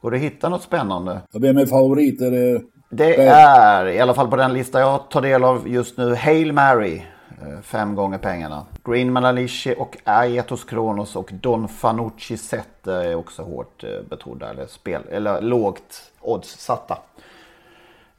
[0.00, 1.20] Går det att hitta något spännande?
[1.32, 2.20] Vem är favorit?
[2.20, 5.96] Är det det är, i alla fall på den lista jag tar del av just
[5.96, 7.02] nu, Hail Mary.
[7.42, 8.66] Eh, fem gånger pengarna.
[8.84, 14.66] Green Manalishi och Aetos Kronos och Don Fanucci Set är också hårt eh, betrodda eller,
[14.66, 16.98] spel, eller lågt oddssatta.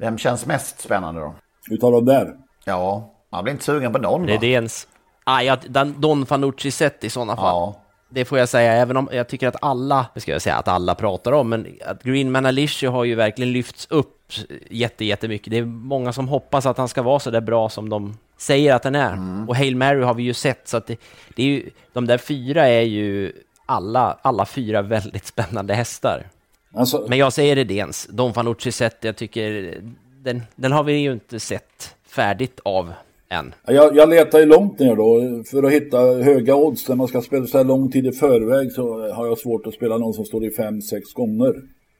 [0.01, 1.35] Vem känns mest spännande då?
[1.69, 2.33] Utav dem där?
[2.65, 4.87] Ja, man blir inte sugen på någon Det är det ens.
[5.23, 5.57] Ah, ja,
[5.97, 7.45] Don Fanucci Set i sådana fall.
[7.45, 7.81] Ja.
[8.09, 10.95] Det får jag säga, även om jag tycker att alla, ska jag säga att alla
[10.95, 14.33] pratar om, men att Green Manalishi har ju verkligen lyfts upp
[14.69, 15.51] jätte, jättemycket.
[15.51, 18.75] Det är många som hoppas att han ska vara så där bra som de säger
[18.75, 19.13] att han är.
[19.13, 19.49] Mm.
[19.49, 20.97] Och Hail Mary har vi ju sett, så att det,
[21.35, 23.33] det är ju, de där fyra är ju
[23.65, 26.27] alla, alla fyra väldigt spännande hästar.
[26.73, 27.05] Alltså...
[27.09, 29.77] Men jag säger Redéns, Don Fanucci sett, jag tycker
[30.23, 32.93] den, den har vi ju inte sett färdigt av
[33.29, 33.53] än.
[33.65, 36.89] Jag, jag letar ju långt ner då för att hitta höga odds.
[36.89, 39.73] När man ska spela så här lång tid i förväg så har jag svårt att
[39.73, 41.53] spela någon som står i fem, sex gånger.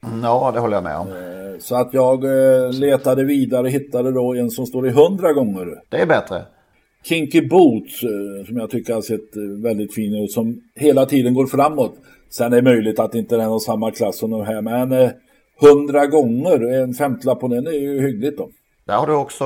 [0.06, 1.08] Mm, ja, det håller jag med om.
[1.08, 5.32] Eh, så att jag eh, letade vidare och hittade då en som står i hundra
[5.32, 5.66] gånger.
[5.88, 6.42] Det är bättre.
[7.04, 11.46] Kinky Boots, eh, som jag tycker har sett väldigt fin ut, som hela tiden går
[11.46, 11.94] framåt.
[12.32, 15.10] Sen är det möjligt att inte den har samma klass som de här, men eh,
[15.60, 18.50] hundra gånger, en femtlapp på den är ju hyggligt då.
[18.84, 19.44] Där har du också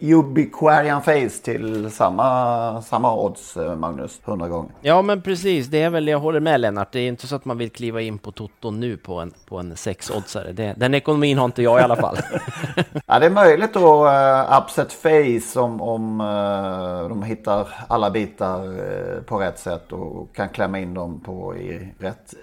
[0.00, 4.70] Ubiquarian Face till samma, samma odds, eh, Magnus, 100 gånger.
[4.80, 5.66] Ja, men precis.
[5.66, 6.92] Det är väl, jag håller med Lennart.
[6.92, 9.58] Det är inte så att man vill kliva in på Toto nu på en, på
[9.58, 10.74] en 6-oddsare.
[10.76, 12.18] Den ekonomin har inte jag i alla fall.
[13.06, 18.66] ja, det är möjligt då, uh, upset face om, om uh, de hittar alla bitar
[18.66, 22.34] uh, på rätt sätt och kan klämma in dem på i rätt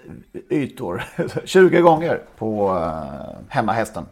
[0.50, 1.02] ytor.
[1.44, 4.06] 20 gånger på uh, hemmahästen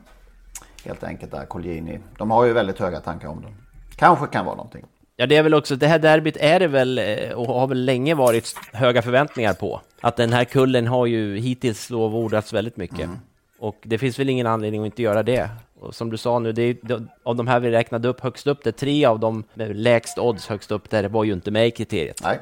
[0.84, 1.98] helt enkelt där, Colgjini.
[2.18, 3.54] De har ju väldigt höga tankar om den.
[3.96, 4.84] Kanske kan vara någonting.
[5.16, 7.84] Ja, det är väl också, det här derbyt är det väl, eh, och har väl
[7.84, 9.80] länge varit höga förväntningar på.
[10.00, 13.04] Att den här kullen har ju hittills lovordats väldigt mycket.
[13.04, 13.18] Mm.
[13.58, 15.50] Och det finns väl ingen anledning att inte göra det.
[15.80, 16.76] Och som du sa nu, det är,
[17.22, 20.48] av de här vi räknade upp högst upp, det tre av dem med lägst odds
[20.48, 22.20] högst upp där var ju inte med i kriteriet.
[22.22, 22.38] Nej.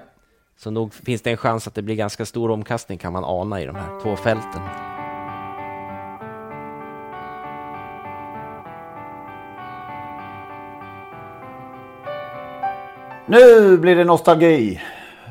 [0.58, 3.60] Så nog finns det en chans att det blir ganska stor omkastning kan man ana
[3.62, 4.60] i de här två fälten.
[13.28, 14.80] Nu blir det nostalgi.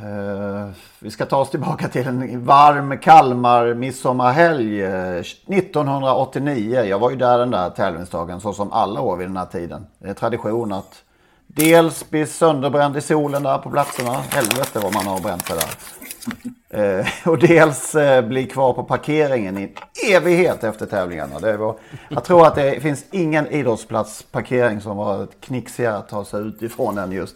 [0.04, 6.84] Uh, vi ska ta oss tillbaka till en varm Kalmar midsommarhelg eh, 1989.
[6.84, 9.86] Jag var ju där den där tävlingsdagen så som alla år vid den här tiden.
[10.00, 11.04] Det är tradition att
[11.48, 14.14] dels bli sönderbränd i solen där på platserna.
[14.14, 17.00] Helvete vad man har bränt sig där.
[17.00, 17.96] Uh, och dels
[18.28, 19.76] bli kvar på parkeringen i
[20.12, 21.40] evighet efter tävlingarna.
[21.40, 21.76] Det var,
[22.10, 26.98] jag tror att det finns ingen idrottsplatsparkering som var knixigare att ta sig ut ifrån
[26.98, 27.36] än just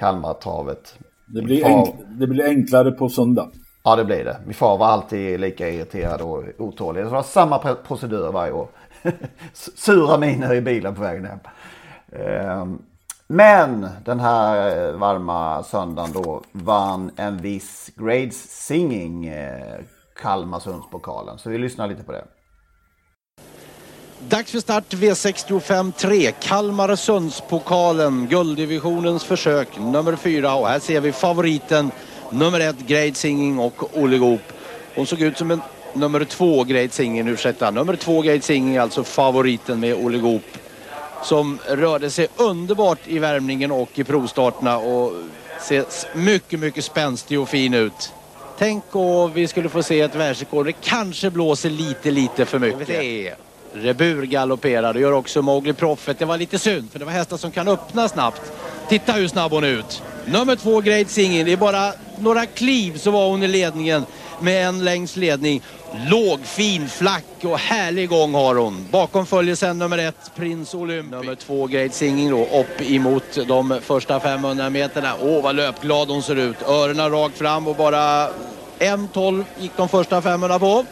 [0.00, 0.98] Kalmartravet.
[1.26, 3.50] Det blir, enk, det blir enklare på söndag.
[3.84, 4.36] Ja, det blir det.
[4.44, 7.04] Min far var alltid lika irriterad och otålig.
[7.04, 8.68] Det var samma procedur varje år.
[9.52, 11.38] Sura miner i bilen på vägen hem.
[12.12, 12.82] Ehm,
[13.26, 19.80] men den här varma söndagen då vann en viss Grades Singing eh,
[20.22, 21.38] Kalmarsundspokalen.
[21.38, 22.24] Så vi lyssnar lite på det.
[24.28, 26.32] Dags för start V65 3.
[26.40, 30.54] Kalmarsundspokalen, gulddivisionens försök nummer 4.
[30.54, 31.90] Och här ser vi favoriten
[32.30, 34.40] nummer 1, Grade Singing och Olle Goop.
[34.94, 35.60] Hon såg ut som en
[35.94, 37.70] nummer 2, Grade Singing, ursäkta.
[37.70, 40.44] Nummer 2, Grade Singing, alltså favoriten med Olle Goop.
[41.22, 45.12] Som rörde sig underbart i värmningen och i provstarterna och
[45.60, 48.12] ser mycket, mycket spänstig och fin ut.
[48.58, 50.66] Tänk om vi skulle få se ett världsrekord.
[50.66, 53.49] Det kanske blåser lite, lite för mycket.
[53.74, 54.94] Rebur galopperar.
[54.94, 56.18] Det gör också Mowgli Profit.
[56.18, 58.52] Det var lite synd för det var hästar som kan öppna snabbt.
[58.88, 60.02] Titta hur snabb hon är ut.
[60.26, 61.44] Nummer två Great Singing.
[61.44, 64.04] Det är bara några kliv så var hon i ledningen.
[64.40, 65.62] med en längs ledning.
[66.10, 68.86] Låg, fin, flack och härlig gång har hon.
[68.90, 71.10] Bakom följer sen nummer ett, Prins Olympic.
[71.10, 75.14] Nummer två, Great Singing då, upp emot de första 500 meterna.
[75.22, 76.62] Åh, vad löpglad hon ser ut.
[76.62, 78.28] Öronen rakt fram och bara
[78.78, 80.84] 1.12 gick de första 500 på.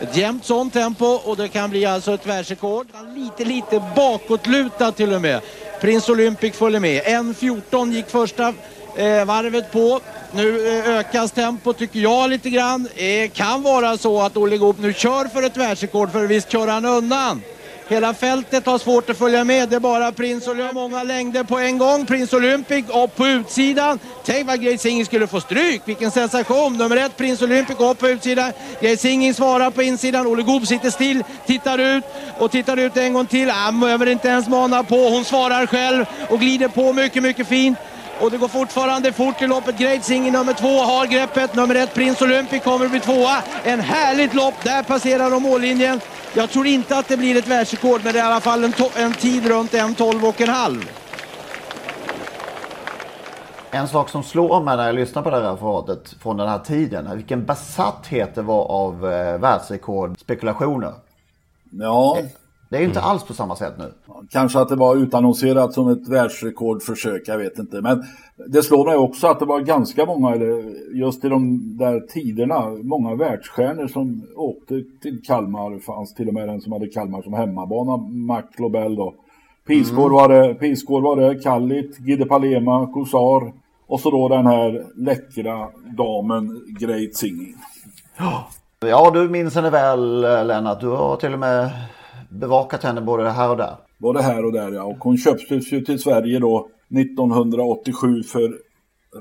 [0.00, 2.86] Ett jämnt sånt tempo och det kan bli alltså ett världsrekord.
[3.16, 5.40] Lite, lite bakåtlutad till och med.
[5.80, 7.02] Prins Olympic följer med.
[7.02, 8.54] 1.14 gick första
[8.96, 10.00] eh, varvet på.
[10.32, 12.88] Nu eh, ökas tempo tycker jag lite grann.
[12.96, 16.66] Eh, kan vara så att Olle Goop nu kör för ett världsrekord för visst kör
[16.66, 17.42] han undan.
[17.88, 19.68] Hela fältet har svårt att följa med.
[19.68, 20.74] Det är bara Prins Olympic.
[20.74, 22.06] Många längder på en gång.
[22.06, 23.98] Prins Olympic upp på utsidan.
[24.24, 25.82] Tänk vad Grace Singing skulle få stryk.
[25.84, 26.76] Vilken sensation.
[26.76, 28.52] Nummer ett Prins Olympic upp på utsidan.
[28.80, 30.26] Grace Singing svarar på insidan.
[30.26, 32.04] Olle Goop sitter still, tittar ut
[32.38, 33.50] och tittar ut en gång till.
[33.50, 35.08] Ah, Han behöver inte ens mana på.
[35.08, 37.78] Hon svarar själv och glider på mycket, mycket fint.
[38.20, 39.78] Och det går fortfarande fort i loppet.
[39.78, 41.54] Great Singing nummer två har greppet.
[41.54, 43.42] Nummer ett Prins Olympic kommer att bli tvåa.
[43.64, 44.54] En härligt lopp.
[44.62, 46.00] Där passerar de mållinjen.
[46.36, 48.72] Jag tror inte att det blir ett världsrekord, men det är i alla fall en,
[48.96, 50.90] en tid runt 1.12 och en halv.
[53.70, 56.58] En sak som slår mig när jag lyssnar på det här referatet från den här
[56.58, 60.92] tiden, vilken besatthet det var av eh, världsrekordspekulationer.
[61.70, 62.18] Ja.
[62.74, 63.92] Det är inte alls på samma sätt nu.
[64.30, 67.80] Kanske att det var utannonserat som ett världsrekordförsök, jag vet inte.
[67.80, 68.04] Men
[68.46, 72.68] det slår mig också att det var ganska många, eller just i de där tiderna,
[72.82, 75.70] många världsstjärnor som åkte till Kalmar.
[75.70, 79.14] Det fanns till och med en som hade Kalmar som hemmabana, Mac Lobel då.
[79.66, 83.52] Pisgård var det, Pisgård var det, Kallit, Gide Palema, Kosar
[83.86, 87.54] och så då den här läckra damen Great Singing.
[88.80, 90.80] Ja, du minns henne väl Lennart.
[90.80, 91.70] Du har till och med
[92.40, 93.76] bevakat henne både här och där.
[93.98, 94.84] Både här och där ja.
[94.84, 96.68] Och hon köptes ju till Sverige då
[97.00, 98.58] 1987 för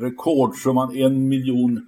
[0.02, 1.82] rekordsumman en miljon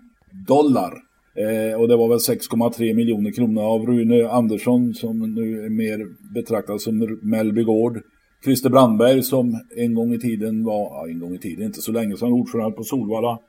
[0.47, 0.93] dollar.
[1.37, 6.07] Eh, och det var väl 6,3 miljoner kronor av Rune Andersson som nu är mer
[6.33, 8.01] betraktad som Mellby Gård.
[8.43, 11.91] Christer Brandberg som en gång i tiden var, ja, en gång i tiden, inte så
[11.91, 13.39] länge sedan, ordförande på Solvalla.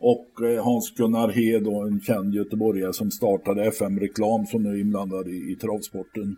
[0.00, 5.28] Och eh, Hans-Gunnar Hed, en känd göteborgare som startade FM Reklam som nu är inblandad
[5.28, 6.36] i, i travsporten.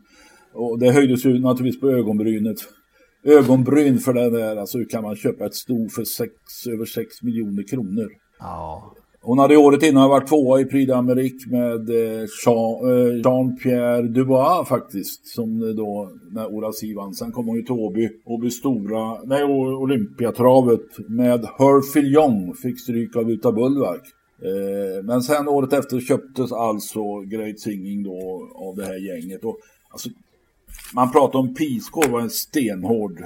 [0.54, 2.56] Och det höjdes ju naturligtvis på ögonbrynet.
[3.24, 6.32] Ögonbryn för det där, alltså hur kan man köpa ett sto för sex,
[6.66, 8.08] över 6 miljoner kronor?
[8.38, 8.94] Ja.
[9.20, 15.26] Hon hade året innan varit tvåa i Prix d'Amérique med eh, Jean, Jean-Pierre Dubois faktiskt.
[15.26, 17.14] Som då, när Oras vann.
[17.14, 23.16] Sen kom hon ju till Åby, Åby Stora, nej Olympiatravet med Her Fillon fick stryk
[23.16, 24.02] av Uta Bullmark.
[24.42, 29.44] Eh, men sen året efter köptes alltså Great Singing då av det här gänget.
[29.44, 29.56] Och,
[29.90, 30.08] alltså,
[30.94, 33.24] man pratar om Pisgård var en stenhård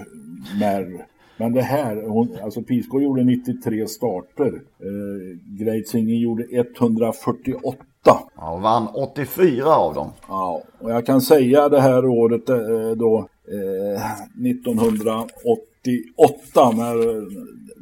[0.60, 1.06] märr.
[1.36, 4.52] Men det här, hon, alltså Pisgård gjorde 93 starter.
[4.80, 7.76] Eh, Great Singing gjorde 148.
[8.04, 10.10] Ja, och vann 84 av dem.
[10.28, 14.02] Ja, och jag kan säga det här året eh, då, eh,
[14.50, 17.24] 1988, när,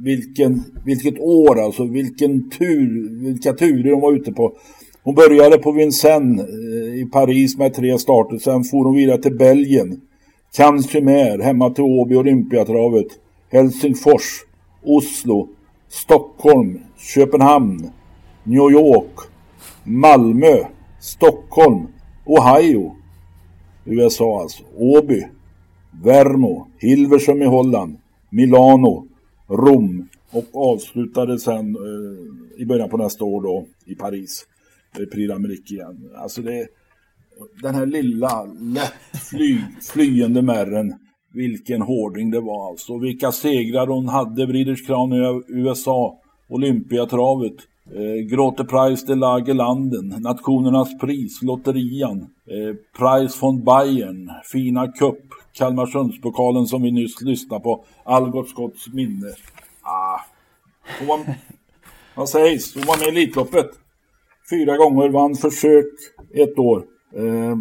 [0.04, 4.56] vilken, vilket år alltså, vilken tur, vilka turer hon var ute på.
[5.06, 8.38] Hon började på Vincennes eh, i Paris med tre starter.
[8.38, 10.00] Sen for hon vidare till Belgien.
[10.56, 10.94] Cannes
[11.42, 13.06] hemma till Åby Olympiatravet.
[13.50, 14.44] Helsingfors,
[14.82, 15.48] Oslo,
[15.88, 17.90] Stockholm, Köpenhamn,
[18.42, 19.18] New York,
[19.84, 20.56] Malmö,
[21.00, 21.86] Stockholm,
[22.24, 22.96] Ohio,
[23.84, 25.26] USA alltså, Åby,
[26.04, 27.96] Värmo, Hilversum i Holland,
[28.30, 29.06] Milano,
[29.48, 30.08] Rom.
[30.30, 34.46] Och avslutade sen eh, i början på nästa år då i Paris.
[35.04, 36.10] Prix d'Amérique igen.
[36.16, 36.68] Alltså det,
[37.62, 39.58] den här lilla lätt fly,
[39.92, 40.94] flyende märren.
[41.32, 42.98] Vilken hårding det var alltså.
[42.98, 44.46] Vilka segrar hon hade.
[44.46, 46.20] Breeders Crown i USA.
[46.48, 47.56] Olympiatravet.
[47.94, 50.08] Eh, Grote Price de Lagerlanden.
[50.08, 51.42] Nationernas pris.
[51.42, 52.18] Lotterian.
[52.20, 54.30] Eh, Price von Bayern.
[54.52, 55.18] Fina Cup.
[55.52, 57.84] Kalmarsundspokalen som vi nyss lyssnade på.
[58.04, 59.34] Algot Scotts minne.
[59.82, 60.20] Ah.
[60.98, 61.20] Hon var,
[62.14, 62.74] vad sägs?
[62.74, 63.70] Hon var med i Elitloppet.
[64.50, 65.86] Fyra gånger, vann försök
[66.34, 66.84] ett år.
[67.16, 67.56] Eh,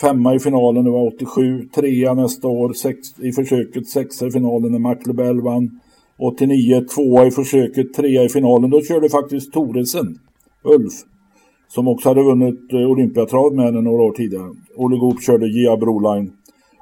[0.00, 1.68] femma i finalen, det var 87.
[1.74, 5.80] Trea nästa år sex, i försöket, sexa i finalen när McLebel vann.
[6.18, 8.70] 89, tvåa i försöket, trea i finalen.
[8.70, 10.18] Då körde faktiskt Toresen,
[10.64, 10.92] Ulf,
[11.68, 14.50] som också hade vunnit eh, Olympiatrav Olympiatravet med henne några år tidigare.
[14.76, 16.32] Olle Goop körde Gia Broline.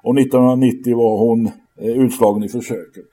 [0.02, 1.46] Och 1990 var hon
[1.80, 3.04] eh, utslagen i försöket.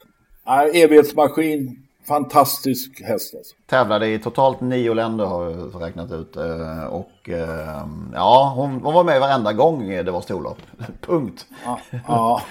[0.47, 3.55] Äh, evighetsmaskin, fantastisk häst alltså.
[3.69, 6.35] Tävlade i totalt nio länder har jag räknat ut.
[6.37, 10.57] eh, Och eh, ja, hon, hon var med varenda gång det var storlopp.
[11.01, 11.45] Punkt.
[11.65, 11.79] Ja,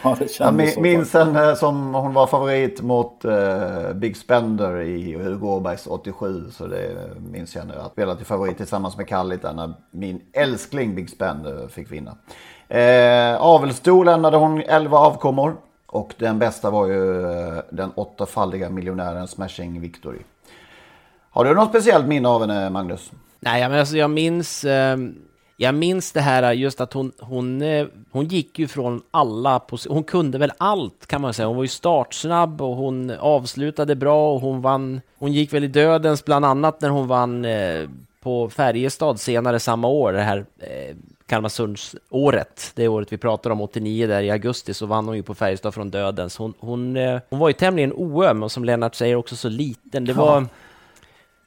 [0.03, 0.81] ja det Jag så.
[0.81, 6.51] minns henne som hon var favorit mot eh, Big Spender i Hugo Åbergs 87.
[6.51, 6.97] Så det
[7.33, 7.75] minns jag nu.
[7.75, 12.17] Att spela till favorit tillsammans med Kallit när min älskling Big Spender fick vinna.
[12.69, 15.57] Eh, Avelsto lämnade hon 11 avkommor.
[15.97, 20.19] Och den bästa var ju eh, den åttafaldiga miljonären Smashing Victory.
[21.31, 23.11] Har du något speciellt minne av henne Magnus?
[23.41, 24.99] Nej, men alltså jag minns, eh,
[25.57, 29.59] jag minns det här eh, just att hon, hon, eh, hon gick ju från alla,
[29.59, 29.95] positioner.
[29.95, 31.47] hon kunde väl allt kan man säga.
[31.47, 35.69] Hon var ju startsnabb och hon avslutade bra och hon vann, hon gick väl i
[35.69, 37.47] dödens bland annat när hon vann
[38.23, 40.47] på Färjestad senare samma år, det här
[41.27, 45.35] Kalmarsundsåret, det året vi pratar om, 89 där i augusti, så vann hon ju på
[45.35, 46.37] Färjestad från dödens.
[46.37, 50.05] Hon, hon, eh, hon var ju tämligen oöm och som Lennart säger också så liten.
[50.05, 50.47] Det var...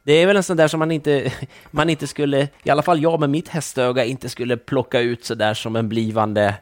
[0.03, 1.31] Det är väl en sån där som man inte,
[1.71, 5.35] man inte skulle, i alla fall jag med mitt hästöga, inte skulle plocka ut så
[5.35, 6.55] där som en blivande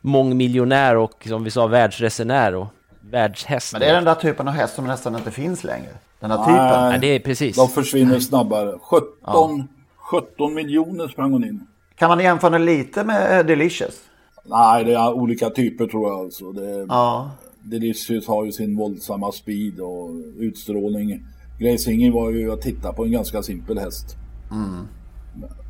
[0.00, 2.66] mångmiljonär och som vi sa världsresenär och
[3.00, 3.72] världshäst.
[3.72, 5.90] Men det är den där typen av häst som nästan inte finns längre.
[6.20, 6.46] Den här Nej.
[6.46, 6.92] typen.
[6.92, 7.56] Ja, det är precis.
[7.56, 8.78] De försvinner snabbare.
[8.82, 11.66] 17, 17 miljoner sprang hon in.
[11.98, 14.00] Kan man jämföra den lite med Delicious?
[14.44, 16.20] Nej, det är olika typer tror jag.
[16.20, 16.52] Alltså.
[16.52, 17.30] Det, Ja.
[17.62, 21.26] Delicious har ju sin våldsamma speed och utstrålning.
[21.58, 24.16] Grace Hinger var ju att titta på en ganska simpel häst.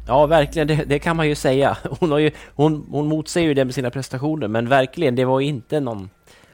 [0.06, 1.76] Ja, verkligen, det, det kan man ju säga.
[2.00, 5.40] Hon, har ju, hon, hon motsäger ju det med sina prestationer, men verkligen, det var
[5.40, 6.10] ju inte någon...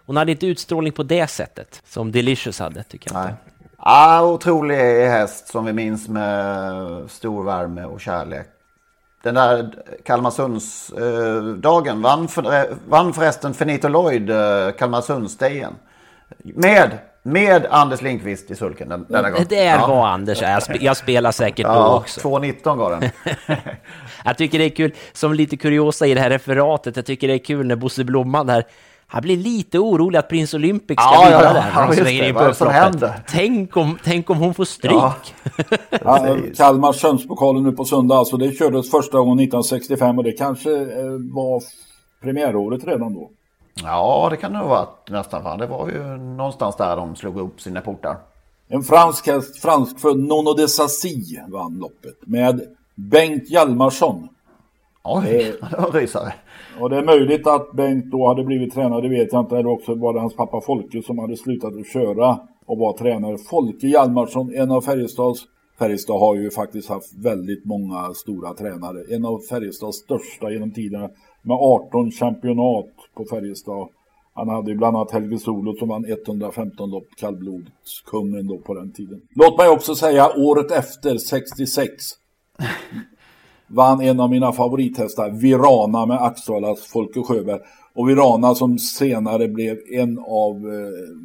[0.06, 3.30] Hon hade inte utstrålning på det sättet som Delicious hade, tycker jag Nej.
[3.30, 3.68] inte.
[3.78, 8.46] Ja, otrolig häst som vi minns med stor värme och kärlek.
[9.24, 9.70] Den där
[10.04, 14.36] Kalmarsundsdagen vann, för, eh, vann förresten Finito Lloyd eh,
[14.78, 15.72] Kalmarsundsdejen.
[16.44, 19.44] Med, med Anders Lindqvist i sulken den, denna gång.
[19.48, 19.86] Det Ja.
[19.86, 22.20] var Anders, jag, sp- jag spelar säkert då Ja, också.
[22.20, 23.10] 2.19 går den.
[24.24, 27.34] Jag tycker det är kul, som lite kuriosa i det här referatet, jag tycker det
[27.34, 28.64] är kul när Bosse Blomman där,
[29.14, 32.22] han blir lite orolig att Prins Olympic ska Ja, vinna ja, där ja, just svänger
[32.22, 32.28] det.
[32.28, 33.12] in på upploppet.
[33.28, 34.92] Tänk om, tänk om hon får stryk!
[34.92, 35.14] Ja.
[36.04, 36.58] Ja, Precis.
[36.58, 40.86] Kalmar Sönspokalen nu på söndag, alltså det kördes första gången 1965 och det kanske eh,
[41.34, 41.62] var
[42.22, 43.30] premiäråret redan då.
[43.82, 45.42] Ja, det kan det ha varit nästan.
[45.42, 45.58] Fan.
[45.58, 48.16] Det var ju någonstans där de slog upp sina portar.
[48.68, 52.60] En fransk häst, franskfödd Nono de Sassy vann loppet med
[52.94, 54.28] Bengt Hjalmarsson.
[55.04, 55.22] Oj,
[55.70, 56.32] det var en rysare.
[56.80, 59.56] Och det är möjligt att Bengt då hade blivit tränare, det vet jag inte.
[59.56, 63.38] Eller också var det hans pappa Folke som hade slutat att köra och var tränare.
[63.38, 65.46] Folke Hjalmarsson, en av Färjestads
[65.78, 69.14] Färjestad har ju faktiskt haft väldigt många stora tränare.
[69.14, 71.10] En av Färjestads största genom tiderna
[71.42, 73.88] med 18 championat på Färjestad.
[74.34, 78.92] Han hade ju bland annat Helge Solo som vann 115 lopp, kallblodskungen då på den
[78.92, 79.20] tiden.
[79.34, 81.92] Låt mig också säga året efter, 66,
[83.74, 87.60] vann en av mina favorithästar, Virana med Axevallas Folke Sjöberg.
[87.94, 91.16] Och Virana som senare blev en av eh,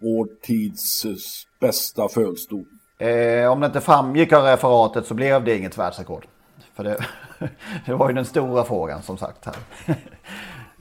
[0.00, 1.12] vår tids eh,
[1.60, 2.64] bästa fölstor.
[2.98, 6.26] Eh, om det inte framgick av referatet så blev det inget världsrekord.
[6.74, 7.04] För det,
[7.86, 9.56] det var ju den stora frågan som sagt här.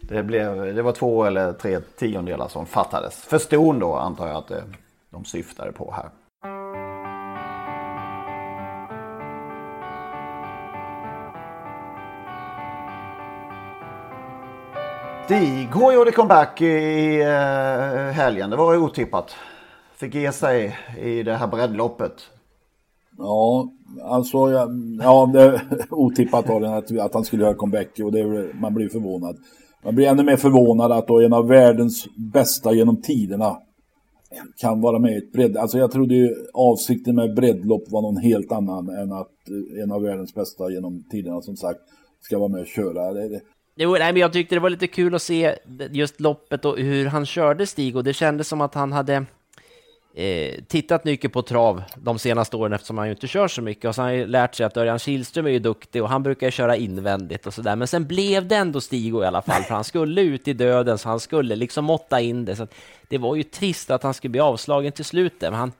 [0.09, 3.15] Det, blev, det var två eller tre tiondelar som fattades.
[3.15, 4.57] För ston då antar jag att eh,
[5.09, 6.09] de syftade på här.
[15.27, 18.49] Stig gjorde comeback i eh, helgen.
[18.49, 19.35] Det var otippat.
[19.95, 22.13] Fick ge sig i det här breddloppet.
[23.17, 23.69] Ja,
[24.03, 24.67] alltså, ja,
[24.99, 28.89] ja det, otippat var det att, att han skulle göra comeback och det, man blir
[28.89, 29.37] förvånad.
[29.83, 33.57] Man blir ännu mer förvånad att då en av världens bästa genom tiderna
[34.61, 35.57] kan vara med i ett bredd.
[35.57, 39.91] Alltså jag trodde ju avsikten med breddlopp var någon helt annan än att eh, en
[39.91, 41.79] av världens bästa genom tiderna som sagt
[42.21, 43.13] ska vara med och köra.
[43.13, 43.41] Det,
[43.79, 45.55] Jo, nej, men jag tyckte det var lite kul att se
[45.91, 49.25] just loppet och hur han körde Stig och det kändes som att han hade
[50.15, 53.85] eh, tittat mycket på trav de senaste åren eftersom han ju inte kör så mycket
[53.85, 56.23] och så har han ju lärt sig att Örjan Kihlström är ju duktig och han
[56.23, 57.75] brukar köra invändigt och sådär.
[57.75, 60.97] Men sen blev det ändå Stigo i alla fall för han skulle ut i döden
[60.97, 62.55] så han skulle liksom måtta in det.
[62.55, 62.73] Så att
[63.07, 65.71] det var ju trist att han skulle bli avslagen till slutet, men han,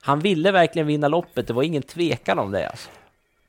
[0.00, 1.46] han ville verkligen vinna loppet.
[1.46, 2.90] Det var ingen tvekan om det alltså.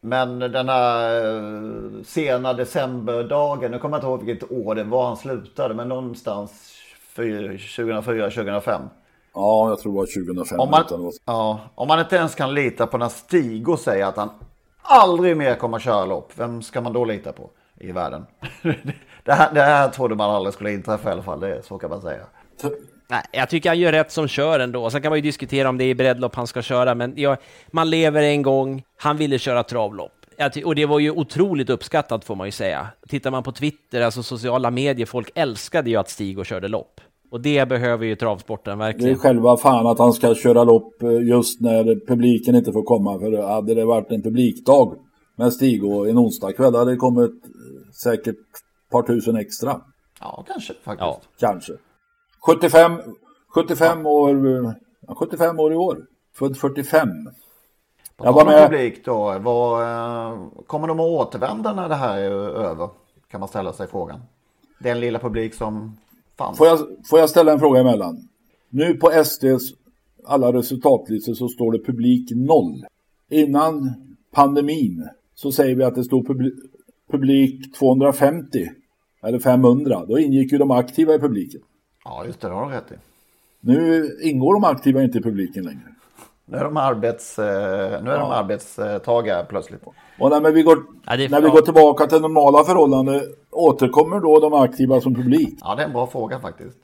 [0.01, 5.07] Men den här eh, sena decemberdagen, nu kommer jag inte ihåg vilket år det var
[5.07, 6.73] han slutade, men någonstans
[7.15, 8.81] 2004-2005.
[9.33, 10.59] ja, jag tror det var 2005.
[10.59, 14.17] Om man, utan ja, om man inte ens kan lita på när Stigo säger att
[14.17, 14.29] han
[14.81, 18.25] aldrig mer kommer köra lopp, vem ska man då lita på i världen?
[19.23, 21.89] det, här, det här trodde man aldrig skulle inträffa i alla fall, det så kan
[21.89, 22.23] man säga.
[23.09, 24.89] Nej, jag tycker han gör rätt som kör ändå.
[24.89, 27.37] Sen kan man ju diskutera om det är breddlopp han ska köra, men ja,
[27.71, 28.83] man lever en gång.
[28.97, 30.11] Han ville köra travlopp.
[30.65, 32.87] Och det var ju otroligt uppskattat får man ju säga.
[33.07, 37.01] Tittar man på Twitter, alltså sociala medier, folk älskade ju att Stig och körde lopp.
[37.31, 39.13] Och det behöver ju travsporten verkligen.
[39.13, 42.83] Det är själva fan att han ska köra lopp eh, just när publiken inte får
[42.83, 43.19] komma.
[43.19, 44.95] För hade det varit en publikdag
[45.35, 49.81] med Stig och en onsdagkväll hade det kommit eh, säkert ett par tusen extra.
[50.19, 50.99] Ja, kanske faktiskt.
[50.99, 51.21] Ja.
[51.39, 51.73] Kanske.
[52.39, 52.91] 75,
[53.47, 54.75] 75 år,
[55.15, 56.05] 75 år i år.
[56.33, 57.09] Född 45.
[58.17, 58.69] På jag var med.
[58.69, 59.87] publik då, vad,
[60.67, 62.89] kommer de att återvända när det här är över?
[63.31, 64.19] Kan man ställa sig frågan.
[64.79, 65.97] Den lilla publik som
[66.37, 66.57] fanns.
[66.57, 66.79] Får jag,
[67.09, 68.27] får jag ställa en fråga emellan?
[68.69, 69.73] Nu på SDs
[70.27, 72.85] alla resultatlistor så står det publik noll.
[73.29, 73.93] Innan
[74.31, 76.53] pandemin så säger vi att det stod publik,
[77.11, 78.69] publik 250
[79.23, 80.05] eller 500.
[80.07, 81.61] Då ingick ju de aktiva i publiken.
[82.07, 82.95] Ja, just det, det har du rätt i.
[83.59, 85.81] Nu ingår de aktiva inte i publiken längre.
[86.45, 88.19] Nu är de, arbets, eh, nu är ja.
[88.19, 89.81] de arbetstagare plötsligt.
[90.19, 94.53] Och när, vi, går, ja, när vi går tillbaka till normala förhållanden, återkommer då de
[94.53, 95.59] aktiva som publik?
[95.61, 96.77] Ja, det är en bra fråga faktiskt.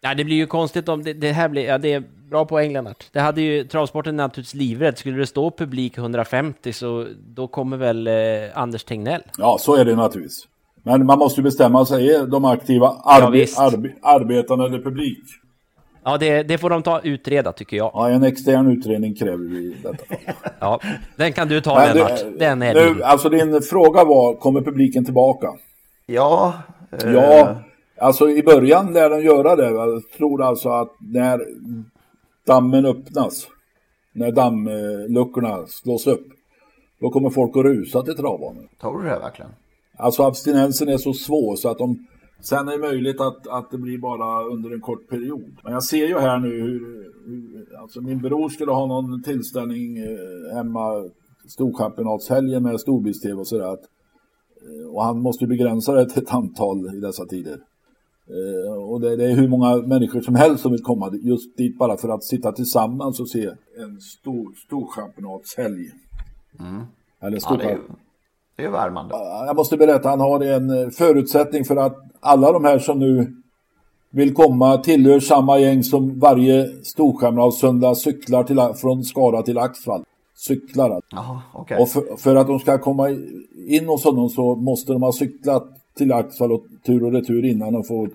[0.00, 2.72] Ja, det blir ju konstigt om det, det här blir, ja det är bra poäng
[2.72, 3.04] Lennart.
[3.12, 4.98] Det hade ju, travsporten naturligtvis livrädd.
[4.98, 8.14] Skulle det stå publik 150 så då kommer väl eh,
[8.54, 9.22] Anders Tegnell.
[9.38, 10.46] Ja, så är det naturligtvis.
[10.82, 15.24] Men man måste ju bestämma sig, är de aktiva arbe ja, arbe arbetarna eller publik?
[16.04, 17.90] Ja, det, det, får de ta utreda tycker jag.
[17.94, 20.34] Ja, en extern utredning kräver vi i detta fall.
[20.60, 20.80] ja,
[21.16, 22.20] den kan du ta Men Lennart.
[22.38, 25.48] Den är nu, Alltså din fråga var, kommer publiken tillbaka?
[26.06, 26.54] Ja.
[26.90, 27.12] Eh...
[27.12, 27.56] Ja,
[27.98, 29.70] alltså i början lär den göra det.
[29.70, 31.40] Jag tror alltså att när
[32.46, 33.48] dammen öppnas,
[34.12, 36.26] när dammluckorna slås upp,
[37.00, 38.68] då kommer folk att rusa till travbanan.
[38.80, 39.50] Tror du det verkligen?
[40.00, 42.06] Alltså abstinensen är så svår så att de
[42.42, 45.56] Sen är det möjligt att, att det blir bara under en kort period.
[45.64, 46.80] Men jag ser ju här nu hur,
[47.26, 51.08] hur alltså min bror skulle ha någon tillställning eh, hemma
[51.48, 53.72] Storchampionatshelgen med storbilds-tv och sådär.
[53.72, 57.58] Eh, och han måste ju begränsa det till ett antal i dessa tider.
[58.28, 61.78] Eh, och det, det, är hur många människor som helst som vill komma just dit
[61.78, 65.90] bara för att sitta tillsammans och se en stor storchampionatshelg.
[66.60, 66.82] Mm.
[67.22, 67.76] Eller stor, ja,
[68.60, 69.14] det är värmande.
[69.46, 73.36] Jag måste berätta, han har en eh, förutsättning för att alla de här som nu
[74.10, 80.04] vill komma tillhör samma gäng som varje storkamratsöndag cyklar till, från Skara till Axvall.
[80.34, 81.82] Cyklar Aha, okay.
[81.82, 83.10] Och för, för, att de ska komma
[83.68, 85.64] in hos honom så måste de ha cyklat
[85.96, 88.10] till Axvall och tur och retur innan de får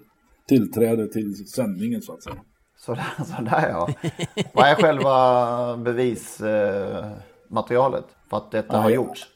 [0.47, 2.35] tillträde till sändningen så att säga.
[2.77, 3.05] Sådär,
[3.37, 3.89] sådär ja.
[4.53, 9.27] Vad är själva bevismaterialet eh, för att detta Nej, har gjorts?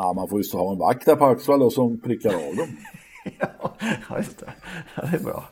[0.00, 2.68] Ja, man får ju ha en vakt där på Axvall och som prickar av dem.
[4.08, 4.52] ja, just det.
[4.96, 5.44] Ja, det är bra.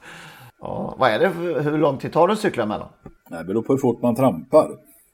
[0.60, 1.28] Ja, vad är det
[1.62, 2.88] hur lång tid tar det att cykla mellan?
[3.30, 4.70] Det beror på hur fort man trampar.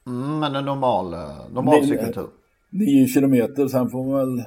[0.07, 1.11] Mm, men en normal,
[1.53, 2.27] normal cykeltur?
[2.69, 4.45] Nio kilometer, sen får man väl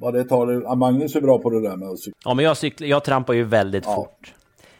[0.00, 0.76] vad det tar.
[0.76, 2.20] Magnus är bra på det där med att cykla.
[2.24, 3.94] Ja, men jag, cyklar, jag trampar ju väldigt ja.
[3.94, 4.34] fort.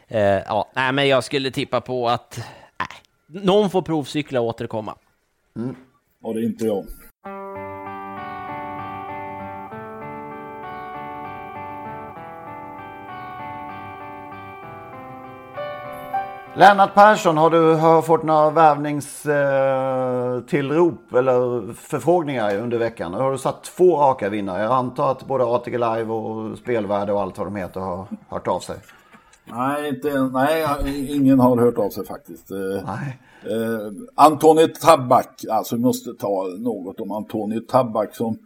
[0.08, 2.38] Eh, ja, nej, men jag skulle tippa på att
[2.78, 4.94] nej, någon får provcykla och återkomma.
[5.56, 5.74] Mm.
[6.22, 6.84] Och det är inte jag.
[16.56, 23.14] Lennart Persson, har du har fått några värvningstillrop eh, eller förfrågningar under veckan?
[23.14, 24.62] Har du satt två raka vinnare?
[24.62, 28.48] Jag antar att både ATG Live och Spelvärde och allt vad de heter har hört
[28.48, 28.76] av sig.
[29.52, 30.66] Nej, inte, nej
[31.16, 32.50] ingen har hört av sig faktiskt.
[32.50, 33.18] Eh, nej.
[33.42, 38.38] Eh, Antoni Tabak, alltså vi måste ta något om Antoni Tabak som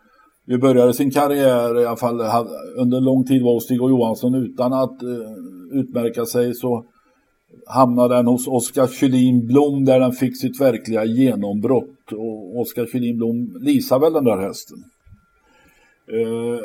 [0.47, 2.21] vi började sin karriär i alla fall
[2.77, 5.09] under lång tid var hos Stig och Johansson utan att eh,
[5.73, 6.85] utmärka sig så
[7.67, 12.13] hamnade den hos Oskar Kylin Blom där den fick sitt verkliga genombrott.
[12.13, 14.79] Och Oskar Kylin Blom lisar väl den där hästen.
[16.13, 16.61] Eh,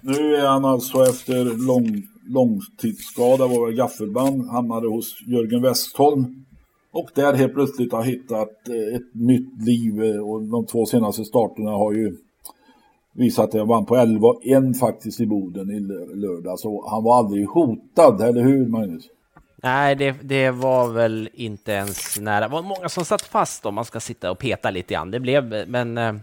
[0.00, 6.44] nu är han alltså efter lång, långtidsskada, var väl gaffelband, hamnade hos Jörgen Westholm.
[6.92, 11.24] Och där helt plötsligt har hittat eh, ett nytt liv eh, och de två senaste
[11.24, 12.16] starterna har ju
[13.12, 15.80] visat att han vann på 11 en faktiskt i Boden i
[16.16, 16.58] lördag.
[16.58, 19.08] Så han var aldrig hotad, eller hur Magnus?
[19.62, 22.40] Nej, det, det var väl inte ens nära.
[22.40, 25.10] Det var många som satt fast om man ska sitta och peta lite grann.
[25.10, 26.14] Det blev, men, eh,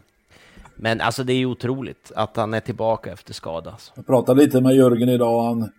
[0.76, 3.72] men alltså det är ju otroligt att han är tillbaka efter skada.
[3.72, 3.92] Alltså.
[3.96, 5.44] Jag pratade lite med Jörgen idag.
[5.44, 5.70] Han,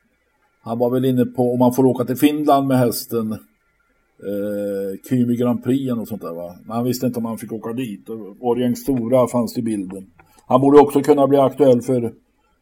[0.63, 3.33] han var väl inne på om man får åka till Finland med hästen.
[3.33, 6.57] Eh, Kymi Grand Prix och sånt där va.
[6.65, 8.11] Men han visste inte om han fick åka dit.
[8.41, 10.11] Årgäng Stora fanns i bilden.
[10.47, 12.13] Han borde också kunna bli aktuell för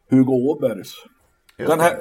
[0.09, 0.93] Hugo Åbergs.
[1.57, 1.97] Den här,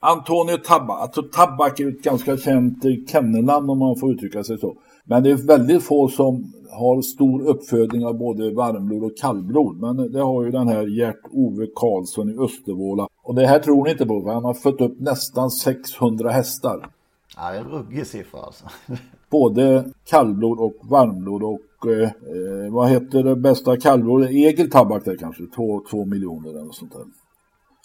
[0.00, 1.00] Antonio Tabak.
[1.00, 4.76] Alltså Tabak är ett ganska känt kennelnamn om man får uttrycka sig så.
[5.04, 9.80] Men det är väldigt få som har stor uppfödning av både varmblod och kallblod.
[9.80, 13.08] Men det har ju den här Gert-Ove Karlsson i Östervåla.
[13.22, 16.88] Och det här tror ni inte på, för han har fött upp nästan 600 hästar.
[17.36, 18.64] Ja, det är en ruggig siffra alltså.
[19.30, 24.30] Både kallblod och varmblod och eh, eh vad heter det bästa kallblodet?
[24.30, 27.04] Egil Tabak där kanske, två, två miljoner eller sånt där.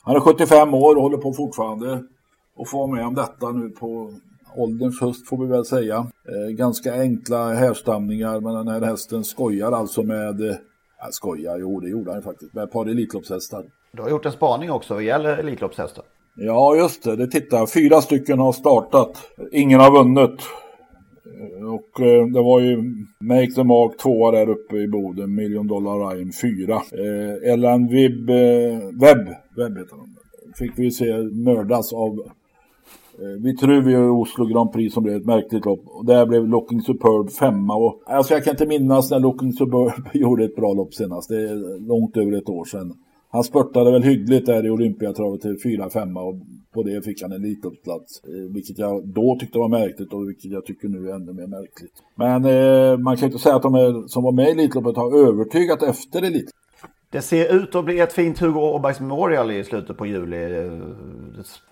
[0.06, 2.04] Han är 75 år och håller på fortfarande
[2.58, 4.14] och får vara med om detta nu på
[4.56, 5.96] ålderns höst får vi väl säga.
[5.98, 10.56] Eh, ganska enkla härstamningar men den här hästen skojar alltså med, eh,
[11.00, 13.66] ja, skojar, jo det gjorde han faktiskt, med ett par Elitloppshästar.
[13.92, 16.04] Du har gjort en spaning också vad gäller Elitloppshästar.
[16.36, 19.18] Ja just det, det tittar Fyra stycken har startat,
[19.52, 20.42] ingen har vunnit.
[21.76, 22.78] Och eh, det var ju
[23.20, 26.76] Make the Mark tvåa där uppe i Boden, Million Dollar Ryan fyra.
[26.76, 28.36] Eh, Ellen Wib, eh,
[29.02, 30.16] Webb, Webb heter hon.
[30.60, 32.20] Fick vi se mördas av
[33.20, 35.84] Eh, Vitruvio i Oslo Grand Prix som blev ett märkligt lopp.
[35.86, 37.76] Och där blev Looking Superb femma.
[37.76, 41.30] Och, alltså jag kan inte minnas när Looking Superb gjorde ett bra lopp senast.
[41.30, 42.94] Det är långt över ett år sedan.
[43.36, 46.36] Han spurtade väl hyggligt där i Olympiatravet till 4-5 och
[46.74, 48.22] på det fick han en Elitloppsplats.
[48.24, 51.48] Eh, vilket jag då tyckte var märkligt och vilket jag tycker nu är ännu mer
[51.48, 51.94] märkligt.
[52.16, 55.28] Men eh, man kan inte säga att de är, som var med i Elitloppet har
[55.28, 56.54] övertygat efter Elitloppet.
[57.12, 60.70] Det ser ut att bli ett fint Hugo Åbergs Memorial i slutet på juli.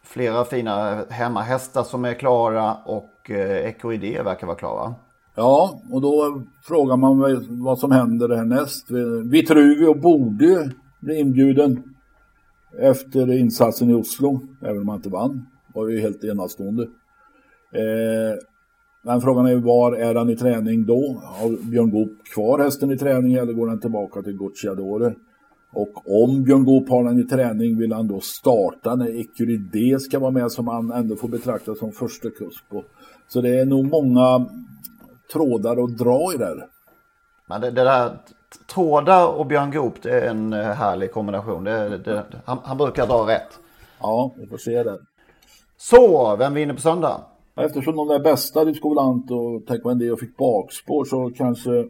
[0.04, 4.96] Flera fina hemmahästar som är klara och eh, Ecoidé verkar vara klara.
[5.36, 7.20] Ja, och då frågar man
[7.64, 8.88] vad som händer härnäst.
[9.32, 10.72] Vitruvio borde
[11.04, 11.84] blev bli inbjuden
[12.80, 15.46] efter insatsen i Oslo, även om han inte vann.
[15.68, 16.84] Det var ju helt enastående.
[17.74, 18.38] Eh,
[19.04, 21.22] men frågan är var är han i träning då?
[21.24, 25.16] Har Björn Goop kvar hästen i träning eller går han tillbaka till Gocciadore?
[25.74, 30.20] Och om Björn Goop har den i träning vill han då starta när Ecuride ska
[30.20, 32.64] vara med som han ändå får betrakta som första kusk.
[33.28, 34.50] Så det är nog många
[35.34, 36.68] trådar att dra i där.
[37.50, 38.18] Men det, det där
[38.74, 41.64] trådar och Björn Goop det är en eh, härlig kombination.
[41.64, 43.60] Det, det, han, han, brukar dra rätt.
[44.00, 45.00] Ja, vi får se det.
[45.78, 47.22] Så, vem vinner på söndag?
[47.56, 51.86] Eftersom de där bästa Discovolant och Taekwondo fick bakspår så kanske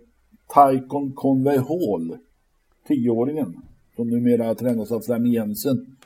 [0.53, 2.17] Taikon Conway Hall,
[2.87, 3.53] tioåringen,
[3.95, 5.97] som numera tränas av Flemming Jensen.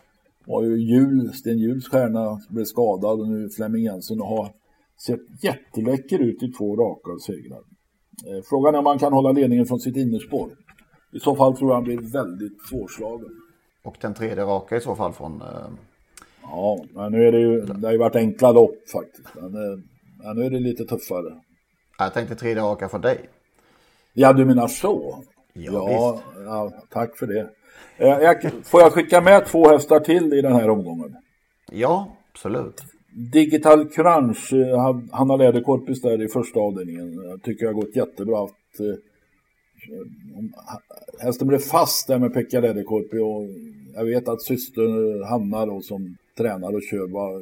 [0.45, 4.51] Var ju Jul, Sten Juls stjärna, blev skadad och nu Flemming Jensen och har
[5.05, 7.61] sett jätteläcker ut i två raka segrar.
[8.25, 10.49] Eh, frågan är om han kan hålla ledningen från sitt innerspår.
[11.11, 13.29] I så fall tror jag han blir väldigt svårslagen.
[13.83, 15.41] Och den tredje raka i så fall från...
[15.41, 15.69] Eh...
[16.41, 19.35] Ja, men nu är det ju, det har ju varit enkla lopp faktiskt.
[19.35, 19.79] Men, eh,
[20.23, 21.41] men nu är det lite tuffare.
[21.97, 23.29] Jag tänkte tredje raka för dig.
[24.13, 25.23] Ja, du menar så?
[25.53, 27.49] Ja, ja, ja tack för det.
[27.97, 31.15] Eh, jag, får jag skicka med två hästar till i den här omgången?
[31.71, 32.83] Ja, absolut.
[33.13, 37.39] Digital Crunch, eh, Hanna Läderkorpis där i första avdelningen.
[37.43, 38.43] Tycker jag har gått jättebra.
[38.43, 38.95] Att, eh,
[41.19, 43.43] hästen blev fast där med Pekka Läderkorpi och
[43.95, 47.41] jag vet att systern Hanna då som tränar och kör var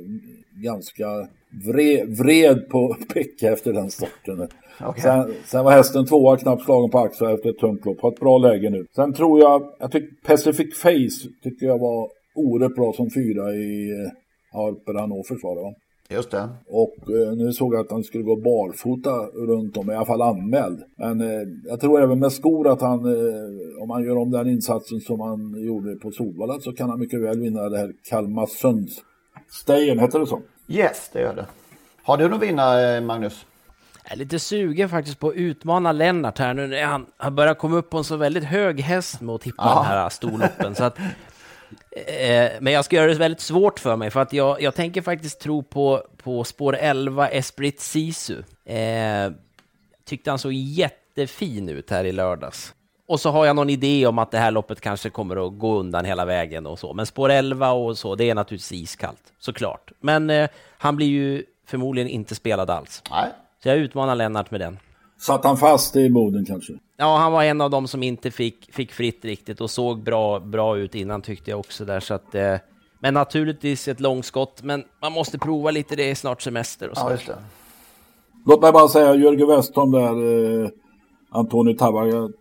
[0.64, 1.28] ganska
[1.66, 4.48] vred, vred på Pekka efter den starten.
[4.80, 5.02] Okay.
[5.02, 8.02] Sen, sen, var hästen tvåa, knappt slagen på axlar efter ett tungt lopp.
[8.02, 8.86] Har ett bra läge nu.
[8.96, 13.92] Sen tror jag, jag tycker Pacific Face tycker jag var oerhört bra som fyra i
[13.92, 14.12] eh,
[14.56, 14.94] Harper
[15.44, 15.74] var det va?
[16.10, 16.50] Just det.
[16.68, 20.22] Och eh, nu såg jag att han skulle gå barfota runt om, i alla fall
[20.22, 20.84] anmäld.
[20.98, 24.50] Men eh, jag tror även med skor att han, eh, om han gör om den
[24.50, 29.02] insatsen som han gjorde på Solvalla så kan han mycket väl vinna det här Kalmarsunds
[29.50, 30.42] Stejen, heter det så?
[30.68, 31.46] Yes, det gör det.
[32.04, 33.46] Har du någon vinnare, Magnus?
[34.04, 37.58] Jag är lite sugen faktiskt på att utmana Lennart här nu när han har börjat
[37.58, 39.76] komma upp på en så väldigt hög häst med att tippa ja.
[39.76, 40.76] den här storloppen.
[40.76, 41.06] Så att, eh,
[42.60, 45.40] men jag ska göra det väldigt svårt för mig, för att jag, jag tänker faktiskt
[45.40, 48.44] tro på, på spår 11, Esprit Sisu.
[48.66, 49.32] Eh,
[50.06, 52.74] tyckte han såg jättefin ut här i lördags.
[53.08, 55.80] Och så har jag någon idé om att det här loppet kanske kommer att gå
[55.80, 56.94] undan hela vägen och så.
[56.94, 59.92] Men spår 11 och så, det är naturligtvis iskallt, såklart.
[60.00, 63.04] Men eh, han blir ju förmodligen inte spelad alls.
[63.12, 63.30] Nej.
[63.64, 64.80] Så jag utmanar Lennart med den.
[65.20, 66.74] Satt han fast i Boden kanske?
[66.98, 70.40] Ja, han var en av dem som inte fick, fick fritt riktigt och såg bra,
[70.40, 72.00] bra ut innan tyckte jag också där.
[72.00, 72.56] Så att, eh,
[73.00, 77.06] men naturligtvis ett långskott, men man måste prova lite, det är snart semester och så.
[77.06, 77.36] Ja, just det.
[78.46, 80.70] Låt mig bara säga, Jörgen Westholm där, eh,
[81.30, 82.32] Antoni Tabak,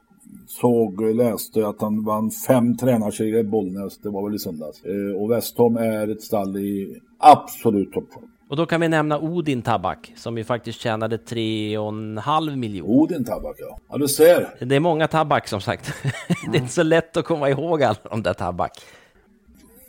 [0.48, 4.84] såg, läste att han vann fem tränarsegrar i Bollnäs, det var väl i söndags.
[4.84, 8.28] Eh, och Westholm är ett stall i absolut toppform.
[8.48, 12.92] Och då kan vi nämna Odin Tabak som ju faktiskt tjänade 3,5 miljoner.
[12.92, 13.78] Odin Tabak ja.
[13.88, 14.54] Ja du ser.
[14.60, 15.92] Det är många Tabak som sagt.
[16.02, 16.12] Mm.
[16.52, 18.72] det är inte så lätt att komma ihåg alla de där Tabak.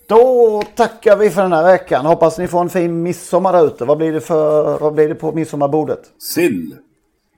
[0.07, 2.05] Då tackar vi för den här veckan.
[2.05, 3.85] Hoppas ni får en fin midsommar ute.
[3.85, 5.99] Vad blir det, för, vad blir det på midsommarbordet?
[6.17, 6.75] Sill.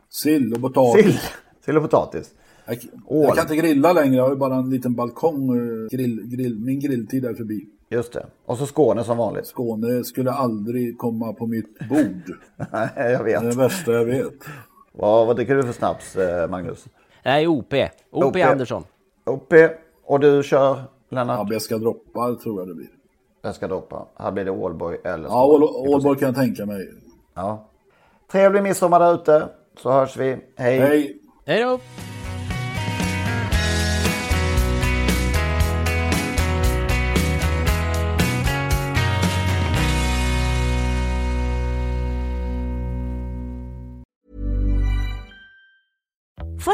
[0.09, 1.05] Sill och potatis.
[1.05, 1.19] Sill,
[1.65, 2.29] Sill och potatis.
[2.65, 2.77] Jag,
[3.09, 5.47] jag, kan inte grilla längre, jag har ju bara en liten balkong.
[5.89, 7.65] Grill, grill, min grilltid är förbi.
[7.89, 8.25] Just det.
[8.45, 9.47] Och så Skåne som vanligt.
[9.47, 12.37] Skåne skulle aldrig komma på mitt bord.
[12.71, 13.41] Nej, jag vet.
[13.41, 14.33] Det är det värsta jag vet.
[14.91, 16.85] Vad, vad dricker du för snaps, eh, Magnus?
[17.25, 17.73] Nej, OP.
[18.11, 18.35] OP, OP.
[18.35, 18.83] Andersson.
[19.25, 19.53] OP.
[20.05, 21.39] Och du kör, Lennart?
[21.39, 22.89] Ja, Beska droppar tror jag det blir.
[23.43, 24.05] Beska droppar.
[24.15, 25.45] Här blir det Ålborg eller Ja,
[25.87, 26.87] Ålborg kan jag tänka mig.
[27.33, 27.69] Ja.
[28.31, 29.47] Trevlig midsommar där ute.
[29.77, 30.37] Så hörs vi.
[30.55, 30.79] Hej.
[30.79, 31.17] Hej.
[31.45, 31.79] Hej då.